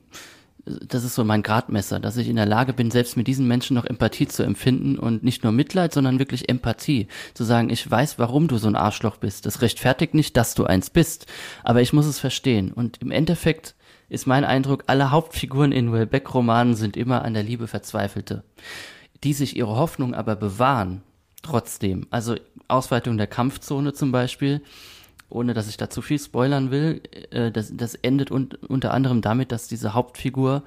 [0.65, 3.75] das ist so mein Gradmesser, dass ich in der Lage bin, selbst mit diesen Menschen
[3.75, 7.07] noch Empathie zu empfinden und nicht nur Mitleid, sondern wirklich Empathie.
[7.35, 9.45] Zu sagen, ich weiß, warum du so ein Arschloch bist.
[9.45, 11.27] Das rechtfertigt nicht, dass du eins bist,
[11.63, 12.71] aber ich muss es verstehen.
[12.71, 13.75] Und im Endeffekt
[14.09, 18.43] ist mein Eindruck, alle Hauptfiguren in Welbeck-Romanen sind immer an der Liebe Verzweifelte,
[19.25, 21.01] die sich ihre Hoffnung aber bewahren,
[21.41, 22.07] trotzdem.
[22.11, 22.35] Also
[22.67, 24.61] Ausweitung der Kampfzone zum Beispiel,
[25.29, 27.01] ohne dass ich da zu viel spoilern will,
[27.31, 30.63] äh, das, das endet un unter anderem damit, dass diese Hauptfigur,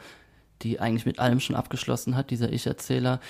[0.62, 3.20] die eigentlich mit allem schon abgeschlossen hat, dieser Ich-Erzähler,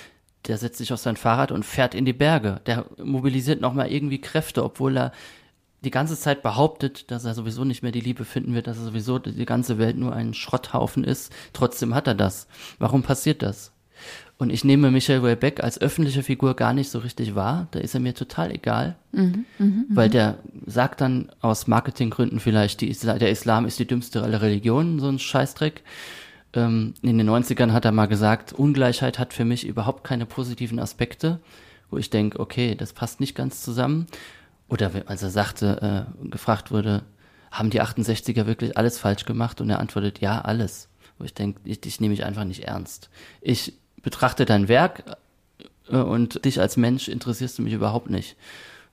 [0.47, 2.61] der setzt sich auf sein Fahrrad und fährt in die Berge.
[2.65, 5.11] Der mobilisiert nochmal irgendwie Kräfte, obwohl er
[5.83, 8.85] die ganze Zeit behauptet, dass er sowieso nicht mehr die Liebe finden wird, dass er
[8.85, 11.31] sowieso die ganze Welt nur ein Schrotthaufen ist.
[11.53, 12.47] Trotzdem hat er das.
[12.79, 13.73] Warum passiert das?
[14.39, 17.67] Und ich nehme Michael Welbeck als öffentliche Figur gar nicht so richtig wahr.
[17.71, 18.95] Da ist er mir total egal.
[19.11, 19.83] Mhm, mh, mh.
[19.89, 24.99] Weil der sagt dann aus Marketinggründen vielleicht, Isla der Islam ist die dümmste aller Religionen,
[25.01, 25.83] so ein Scheißdreck.
[26.53, 30.79] Ähm, in den 90ern hat er mal gesagt, Ungleichheit hat für mich überhaupt keine positiven
[30.79, 31.41] Aspekte.
[31.91, 34.07] Wo ich denke, okay, das passt nicht ganz zusammen.
[34.69, 37.03] Oder als er sagte, äh, gefragt wurde,
[37.51, 39.59] haben die 68er wirklich alles falsch gemacht?
[39.59, 40.87] Und er antwortet, ja, alles.
[41.17, 43.09] Wo ich denke, ich, dich nehme ich einfach nicht ernst.
[43.41, 45.03] Ich betrachte dein Werk
[45.89, 48.35] äh, und dich als Mensch interessierst du mich überhaupt nicht.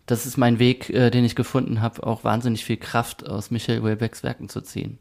[0.06, 3.82] Das ist mein Weg, äh, den ich gefunden habe, auch wahnsinnig viel Kraft aus Michael
[3.82, 4.98] Welbecks Werken zu ziehen.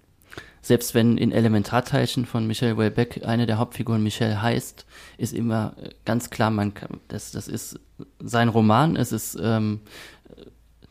[0.62, 4.86] Selbst wenn in Elementarteilchen von Michael Welbeck eine der Hauptfiguren Michelle heißt,
[5.18, 7.80] ist immer äh, ganz klar, man kann, das, das ist
[8.20, 9.82] sein Roman, es ist ähm,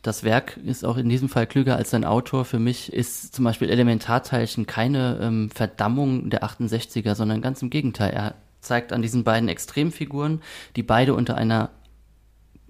[0.05, 2.45] das Werk ist auch in diesem Fall klüger als sein Autor.
[2.45, 8.11] Für mich ist zum Beispiel Elementarteilchen keine ähm, Verdammung der 68er, sondern ganz im Gegenteil.
[8.11, 8.35] Er
[8.65, 10.41] zeigt an diesen beiden Extremfiguren,
[10.75, 11.69] die beide unter einer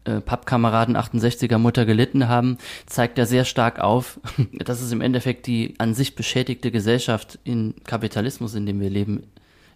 [0.06, 4.20] äh, Pappkameraden 68er Mutter gelitten haben, zeigt er sehr stark auf,
[4.54, 9.24] dass es im Endeffekt die an sich beschädigte Gesellschaft in Kapitalismus, in dem wir leben,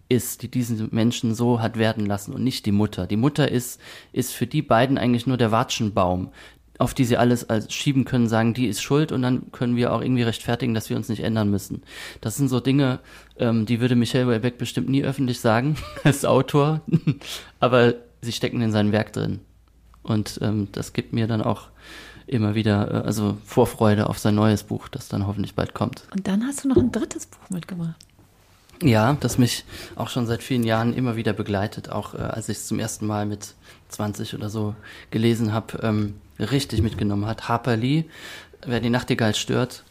[0.07, 3.05] ist, die diesen Menschen so hat werden lassen und nicht die Mutter.
[3.05, 3.79] Die Mutter ist,
[4.11, 6.31] ist für die beiden eigentlich nur der Watschenbaum,
[6.79, 9.93] auf die sie alles als schieben können, sagen, die ist schuld und dann können wir
[9.93, 11.83] auch irgendwie rechtfertigen, dass wir uns nicht ändern müssen.
[12.21, 12.99] Das sind so Dinge,
[13.37, 16.81] ähm, die würde Michel Houellebecq bestimmt nie öffentlich sagen als Autor,
[17.59, 19.41] aber sie stecken in seinem Werk drin.
[20.01, 21.67] Und ähm, das gibt mir dann auch
[22.25, 26.03] immer wieder, äh, also Vorfreude auf sein neues Buch, das dann hoffentlich bald kommt.
[26.15, 27.95] Und dann hast du noch ein drittes Buch mitgebracht.
[28.81, 29.65] Ja, das mich
[29.97, 33.05] auch schon seit vielen Jahren immer wieder begleitet, auch äh, als ich es zum ersten
[33.05, 33.55] Mal mit
[33.89, 34.75] 20 oder so
[35.11, 35.79] gelesen habe.
[35.83, 37.47] Ähm, richtig mitgenommen hat.
[37.47, 38.05] Harper Lee,
[38.65, 39.83] wer die Nachtigall stört,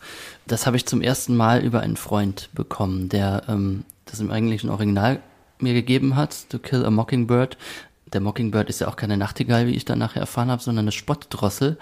[0.47, 4.71] das habe ich zum ersten Mal über einen Freund bekommen, der ähm, das im englischen
[4.71, 5.21] Original
[5.61, 7.57] mir gegeben hat, To Kill a Mockingbird.
[8.13, 10.93] Der Mockingbird ist ja auch keine Nachtigall, wie ich dann nachher erfahren habe, sondern eine
[10.93, 11.77] Spottdrossel.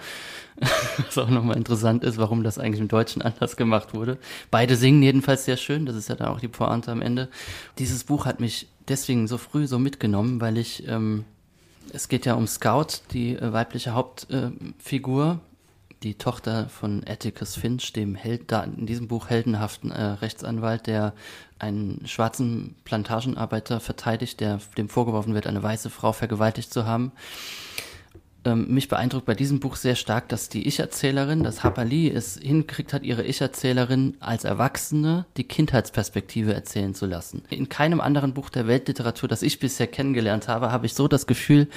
[0.97, 4.17] Was auch nochmal interessant ist, warum das eigentlich im Deutschen anders gemacht wurde.
[4.49, 7.29] Beide singen jedenfalls sehr schön, das ist ja dann auch die Pointe am Ende.
[7.77, 11.25] Dieses Buch hat mich deswegen so früh so mitgenommen, weil ich ähm,
[11.93, 15.39] es geht ja um Scout, die äh, weibliche Hauptfigur,
[16.03, 21.13] die Tochter von Atticus Finch, dem Held, da in diesem Buch heldenhaften äh, Rechtsanwalt, der
[21.59, 27.11] einen schwarzen Plantagenarbeiter verteidigt, der dem vorgeworfen wird, eine weiße Frau vergewaltigt zu haben
[28.47, 32.93] ähm, mich beeindruckt bei diesem Buch sehr stark, dass die Ich-Erzählerin, dass Hapali es hingekriegt
[32.93, 37.43] hat, ihre Ich-Erzählerin als Erwachsene die Kindheitsperspektive erzählen zu lassen.
[37.49, 41.27] In keinem anderen Buch der Weltliteratur, das ich bisher kennengelernt habe, habe ich so das
[41.27, 41.67] Gefühl,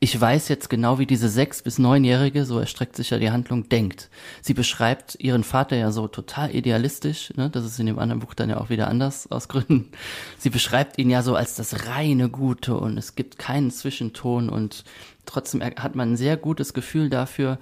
[0.00, 3.68] ich weiß jetzt genau, wie diese sechs- bis neunjährige, so erstreckt sich ja die Handlung,
[3.68, 4.10] denkt.
[4.42, 7.50] Sie beschreibt ihren Vater ja so total idealistisch, ne?
[7.50, 9.90] das ist in dem anderen Buch dann ja auch wieder anders aus Gründen.
[10.38, 14.84] Sie beschreibt ihn ja so als das reine Gute und es gibt keinen Zwischenton und
[15.26, 17.58] trotzdem hat man ein sehr gutes Gefühl dafür,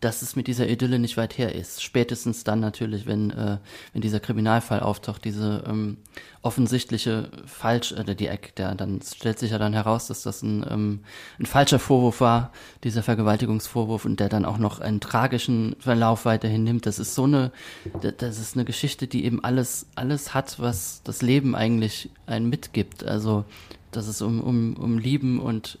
[0.00, 1.82] dass es mit dieser Idylle nicht weit her ist.
[1.82, 3.58] Spätestens dann natürlich, wenn, äh,
[3.92, 5.98] wenn dieser Kriminalfall auftaucht, diese ähm,
[6.40, 10.64] offensichtliche Falsch, äh, die Eck, der dann stellt sich ja dann heraus, dass das ein,
[10.70, 11.00] ähm,
[11.38, 12.50] ein falscher Vorwurf war,
[12.82, 16.86] dieser Vergewaltigungsvorwurf und der dann auch noch einen tragischen Verlauf weiterhin nimmt.
[16.86, 17.52] Das ist so eine,
[18.00, 23.04] das ist eine Geschichte, die eben alles, alles hat, was das Leben eigentlich einen mitgibt.
[23.04, 23.44] Also,
[23.90, 25.78] dass es um, um, um Lieben und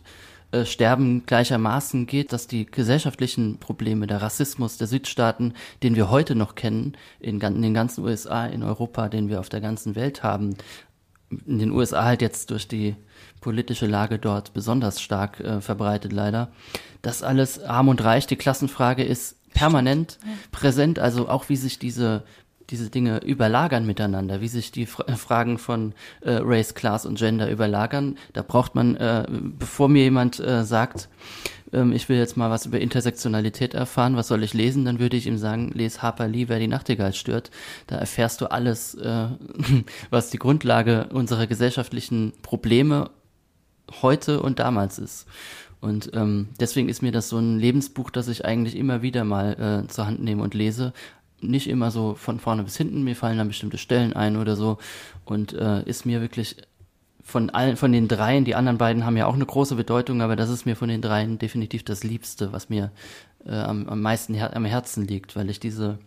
[0.52, 6.34] äh, Sterben gleichermaßen geht, dass die gesellschaftlichen Probleme, der Rassismus der Südstaaten, den wir heute
[6.34, 10.22] noch kennen, in, in den ganzen USA, in Europa, den wir auf der ganzen Welt
[10.22, 10.56] haben,
[11.46, 12.96] in den USA halt jetzt durch die
[13.40, 16.50] politische Lage dort besonders stark äh, verbreitet leider.
[17.02, 20.18] Das alles arm und reich, die Klassenfrage ist permanent
[20.52, 22.24] präsent, also auch wie sich diese
[22.70, 27.50] diese Dinge überlagern miteinander, wie sich die Fra Fragen von äh, Race, Class und Gender
[27.50, 28.16] überlagern.
[28.32, 31.08] Da braucht man, äh, bevor mir jemand äh, sagt,
[31.72, 34.84] ähm, ich will jetzt mal was über Intersektionalität erfahren, was soll ich lesen?
[34.84, 37.50] Dann würde ich ihm sagen, les Harper Lee, wer die Nachtigall stört.
[37.86, 39.28] Da erfährst du alles, äh,
[40.10, 43.10] was die Grundlage unserer gesellschaftlichen Probleme
[44.02, 45.26] heute und damals ist.
[45.80, 49.84] Und ähm, deswegen ist mir das so ein Lebensbuch, das ich eigentlich immer wieder mal
[49.86, 50.92] äh, zur Hand nehme und lese.
[51.40, 54.78] Nicht immer so von vorne bis hinten, mir fallen dann bestimmte Stellen ein oder so.
[55.24, 56.56] Und äh, ist mir wirklich
[57.22, 60.36] von allen, von den dreien, die anderen beiden haben ja auch eine große Bedeutung, aber
[60.36, 62.90] das ist mir von den dreien definitiv das Liebste, was mir
[63.46, 65.98] äh, am, am meisten her am Herzen liegt, weil ich diese,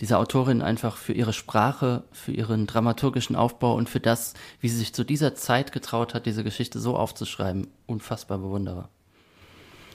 [0.00, 4.78] diese Autorin einfach für ihre Sprache, für ihren dramaturgischen Aufbau und für das, wie sie
[4.78, 8.88] sich zu dieser Zeit getraut hat, diese Geschichte so aufzuschreiben, unfassbar bewundere.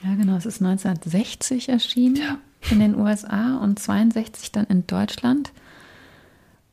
[0.05, 0.35] Ja, genau.
[0.35, 2.37] Es ist 1960 erschienen ja.
[2.69, 5.51] in den USA und 62 dann in Deutschland.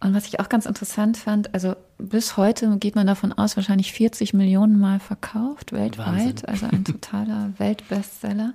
[0.00, 3.92] Und was ich auch ganz interessant fand, also bis heute geht man davon aus, wahrscheinlich
[3.92, 6.44] 40 Millionen Mal verkauft weltweit, Wahnsinn.
[6.46, 8.52] also ein totaler Weltbestseller.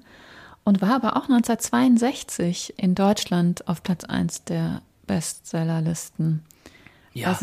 [0.63, 6.43] Und war aber auch 1962 in Deutschland auf Platz 1 der Bestsellerlisten.
[7.13, 7.35] Ja,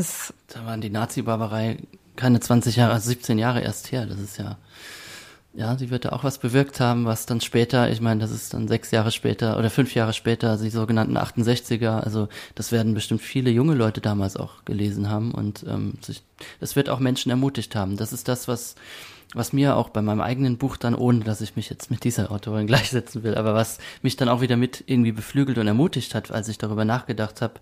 [0.48, 1.78] da waren die Nazi-Barbarei
[2.16, 4.06] keine 20 Jahre, also 17 Jahre erst her.
[4.06, 4.58] Das ist ja
[5.56, 8.54] ja, sie wird da auch was bewirkt haben, was dann später, ich meine, das ist
[8.54, 13.22] dann sechs Jahre später oder fünf Jahre später, die sogenannten 68er, also das werden bestimmt
[13.22, 16.22] viele junge Leute damals auch gelesen haben und ähm, sich,
[16.58, 17.96] das wird auch Menschen ermutigt haben.
[17.96, 18.74] Das ist das, was,
[19.32, 22.32] was mir auch bei meinem eigenen Buch dann, ohne dass ich mich jetzt mit dieser
[22.32, 26.32] Autorin gleichsetzen will, aber was mich dann auch wieder mit irgendwie beflügelt und ermutigt hat,
[26.32, 27.54] als ich darüber nachgedacht habe,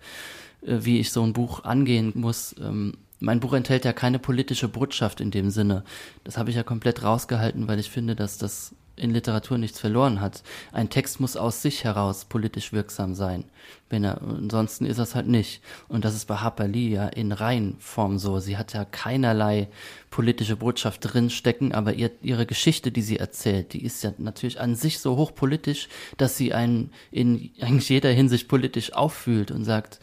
[0.65, 4.67] äh, wie ich so ein Buch angehen muss, ähm, mein Buch enthält ja keine politische
[4.67, 5.85] Botschaft in dem Sinne.
[6.25, 10.19] Das habe ich ja komplett rausgehalten, weil ich finde, dass das in Literatur nichts verloren
[10.19, 10.43] hat.
[10.73, 13.45] Ein Text muss aus sich heraus politisch wirksam sein.
[13.89, 15.61] Wenn er, ansonsten ist das halt nicht.
[15.87, 18.39] Und das ist bei Harper Lee ja in Reihenform so.
[18.39, 19.69] Sie hat ja keinerlei
[20.11, 24.75] politische Botschaft drinstecken, aber ihr, ihre Geschichte, die sie erzählt, die ist ja natürlich an
[24.75, 30.01] sich so hochpolitisch, dass sie einen in eigentlich jeder Hinsicht politisch auffühlt und sagt,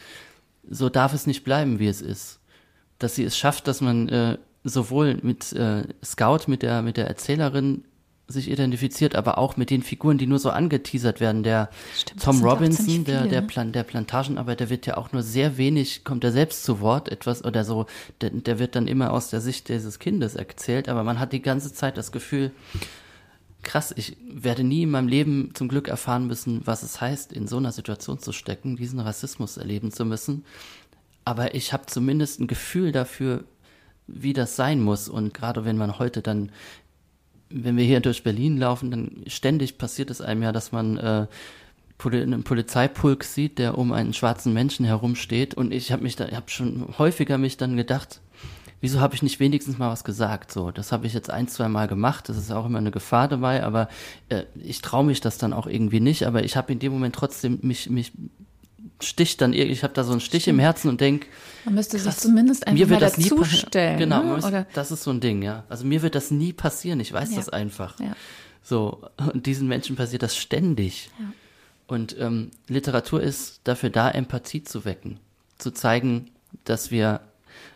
[0.68, 2.39] so darf es nicht bleiben, wie es ist
[3.00, 7.08] dass sie es schafft, dass man äh, sowohl mit äh, Scout, mit der, mit der
[7.08, 7.84] Erzählerin
[8.28, 11.42] sich identifiziert, aber auch mit den Figuren, die nur so angeteasert werden.
[11.42, 13.46] Der Stimmt, Tom Robinson, viele, der, der, ne?
[13.48, 17.44] Plan, der Plantagenarbeiter wird ja auch nur sehr wenig, kommt er selbst zu Wort, etwas
[17.44, 17.86] oder so,
[18.20, 21.42] der, der wird dann immer aus der Sicht dieses Kindes erzählt, aber man hat die
[21.42, 22.52] ganze Zeit das Gefühl,
[23.62, 27.48] krass, ich werde nie in meinem Leben zum Glück erfahren müssen, was es heißt, in
[27.48, 30.44] so einer Situation zu stecken, diesen Rassismus erleben zu müssen
[31.24, 33.44] aber ich habe zumindest ein Gefühl dafür,
[34.06, 35.08] wie das sein muss.
[35.08, 36.50] Und gerade wenn man heute dann,
[37.48, 41.26] wenn wir hier durch Berlin laufen, dann ständig passiert es einem ja, dass man äh,
[42.02, 45.54] einen Polizeipulk sieht, der um einen schwarzen Menschen herumsteht.
[45.54, 48.20] Und ich habe mich da, habe schon häufiger mich dann gedacht,
[48.80, 50.50] wieso habe ich nicht wenigstens mal was gesagt?
[50.50, 52.28] So, das habe ich jetzt ein, zwei Mal gemacht.
[52.28, 53.88] Das ist auch immer eine Gefahr dabei, aber
[54.28, 56.26] äh, ich traue mich das dann auch irgendwie nicht.
[56.26, 58.12] Aber ich habe in dem Moment trotzdem mich, mich
[59.00, 60.58] Stich dann ich habe da so einen Stich Stimmt.
[60.58, 61.26] im Herzen und denk
[61.64, 64.46] man müsste sich zumindest einfach mir wird mal dazu stellen genau ne?
[64.46, 64.66] Oder?
[64.74, 67.36] das ist so ein Ding ja also mir wird das nie passieren ich weiß ja.
[67.36, 68.14] das einfach ja.
[68.62, 71.26] so und diesen Menschen passiert das ständig ja.
[71.86, 75.18] und ähm, Literatur ist dafür da Empathie zu wecken
[75.58, 76.30] zu zeigen
[76.64, 77.20] dass wir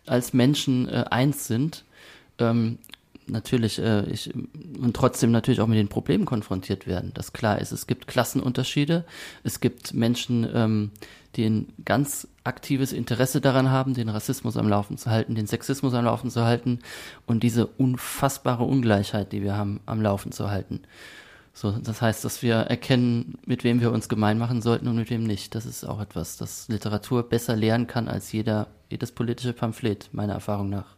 [0.07, 1.85] als Menschen äh, eins sind
[2.39, 2.79] ähm,
[3.27, 7.13] natürlich äh, ich und trotzdem natürlich auch mit den Problemen konfrontiert werden.
[7.15, 7.73] Das klar ist.
[7.73, 9.05] Es gibt Klassenunterschiede.
[9.43, 10.91] Es gibt Menschen, ähm,
[11.37, 15.95] die ein ganz aktives Interesse daran haben, den Rassismus am Laufen zu halten, den Sexismus
[15.95, 16.81] am Laufen zu halten
[17.27, 20.81] und diese unfassbare Ungleichheit, die wir haben, am Laufen zu halten.
[21.57, 25.09] So, das heißt, dass wir erkennen, mit wem wir uns gemein machen sollten und mit
[25.11, 25.55] wem nicht.
[25.55, 30.33] Das ist auch etwas, das Literatur besser lernen kann als jeder, jedes politische Pamphlet, meiner
[30.35, 30.97] Erfahrung nach.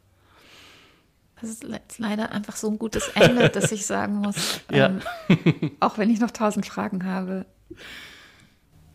[1.40, 1.64] Das ist
[1.98, 4.86] leider einfach so ein gutes Ende, dass ich sagen muss, ja.
[5.28, 7.44] ähm, auch wenn ich noch tausend Fragen habe,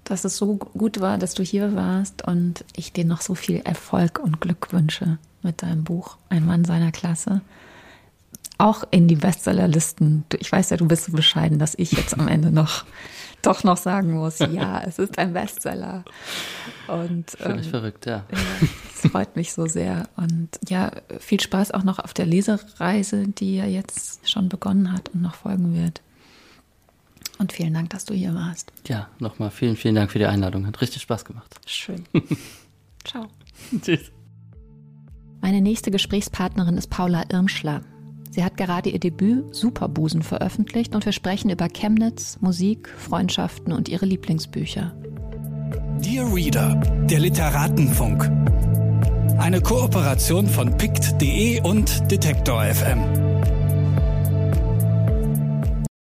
[0.03, 3.57] dass es so gut war, dass du hier warst und ich dir noch so viel
[3.57, 7.41] Erfolg und Glück wünsche mit deinem Buch Ein Mann seiner Klasse.
[8.57, 10.25] Auch in die Bestsellerlisten.
[10.39, 12.85] Ich weiß ja, du bist so bescheiden, dass ich jetzt am Ende noch
[13.41, 16.03] doch noch sagen muss, ja, es ist ein Bestseller.
[16.87, 18.25] Und Völlig ähm, verrückt, ja.
[18.93, 20.09] Es freut mich so sehr.
[20.15, 25.09] Und ja, viel Spaß auch noch auf der Lesereise, die ja jetzt schon begonnen hat
[25.09, 26.01] und noch folgen wird.
[27.37, 28.71] Und vielen Dank, dass du hier warst.
[28.87, 30.67] Ja, nochmal vielen, vielen Dank für die Einladung.
[30.67, 31.59] Hat richtig Spaß gemacht.
[31.65, 32.05] Schön.
[33.03, 33.27] Ciao.
[33.81, 34.11] Tschüss.
[35.41, 37.81] Meine nächste Gesprächspartnerin ist Paula Irmschler.
[38.31, 43.89] Sie hat gerade ihr Debüt Superbusen veröffentlicht und wir sprechen über Chemnitz, Musik, Freundschaften und
[43.89, 44.95] ihre Lieblingsbücher.
[45.99, 46.75] Dear Reader,
[47.09, 48.31] der Literatenfunk.
[49.37, 53.30] Eine Kooperation von pict.de und Detektor FM.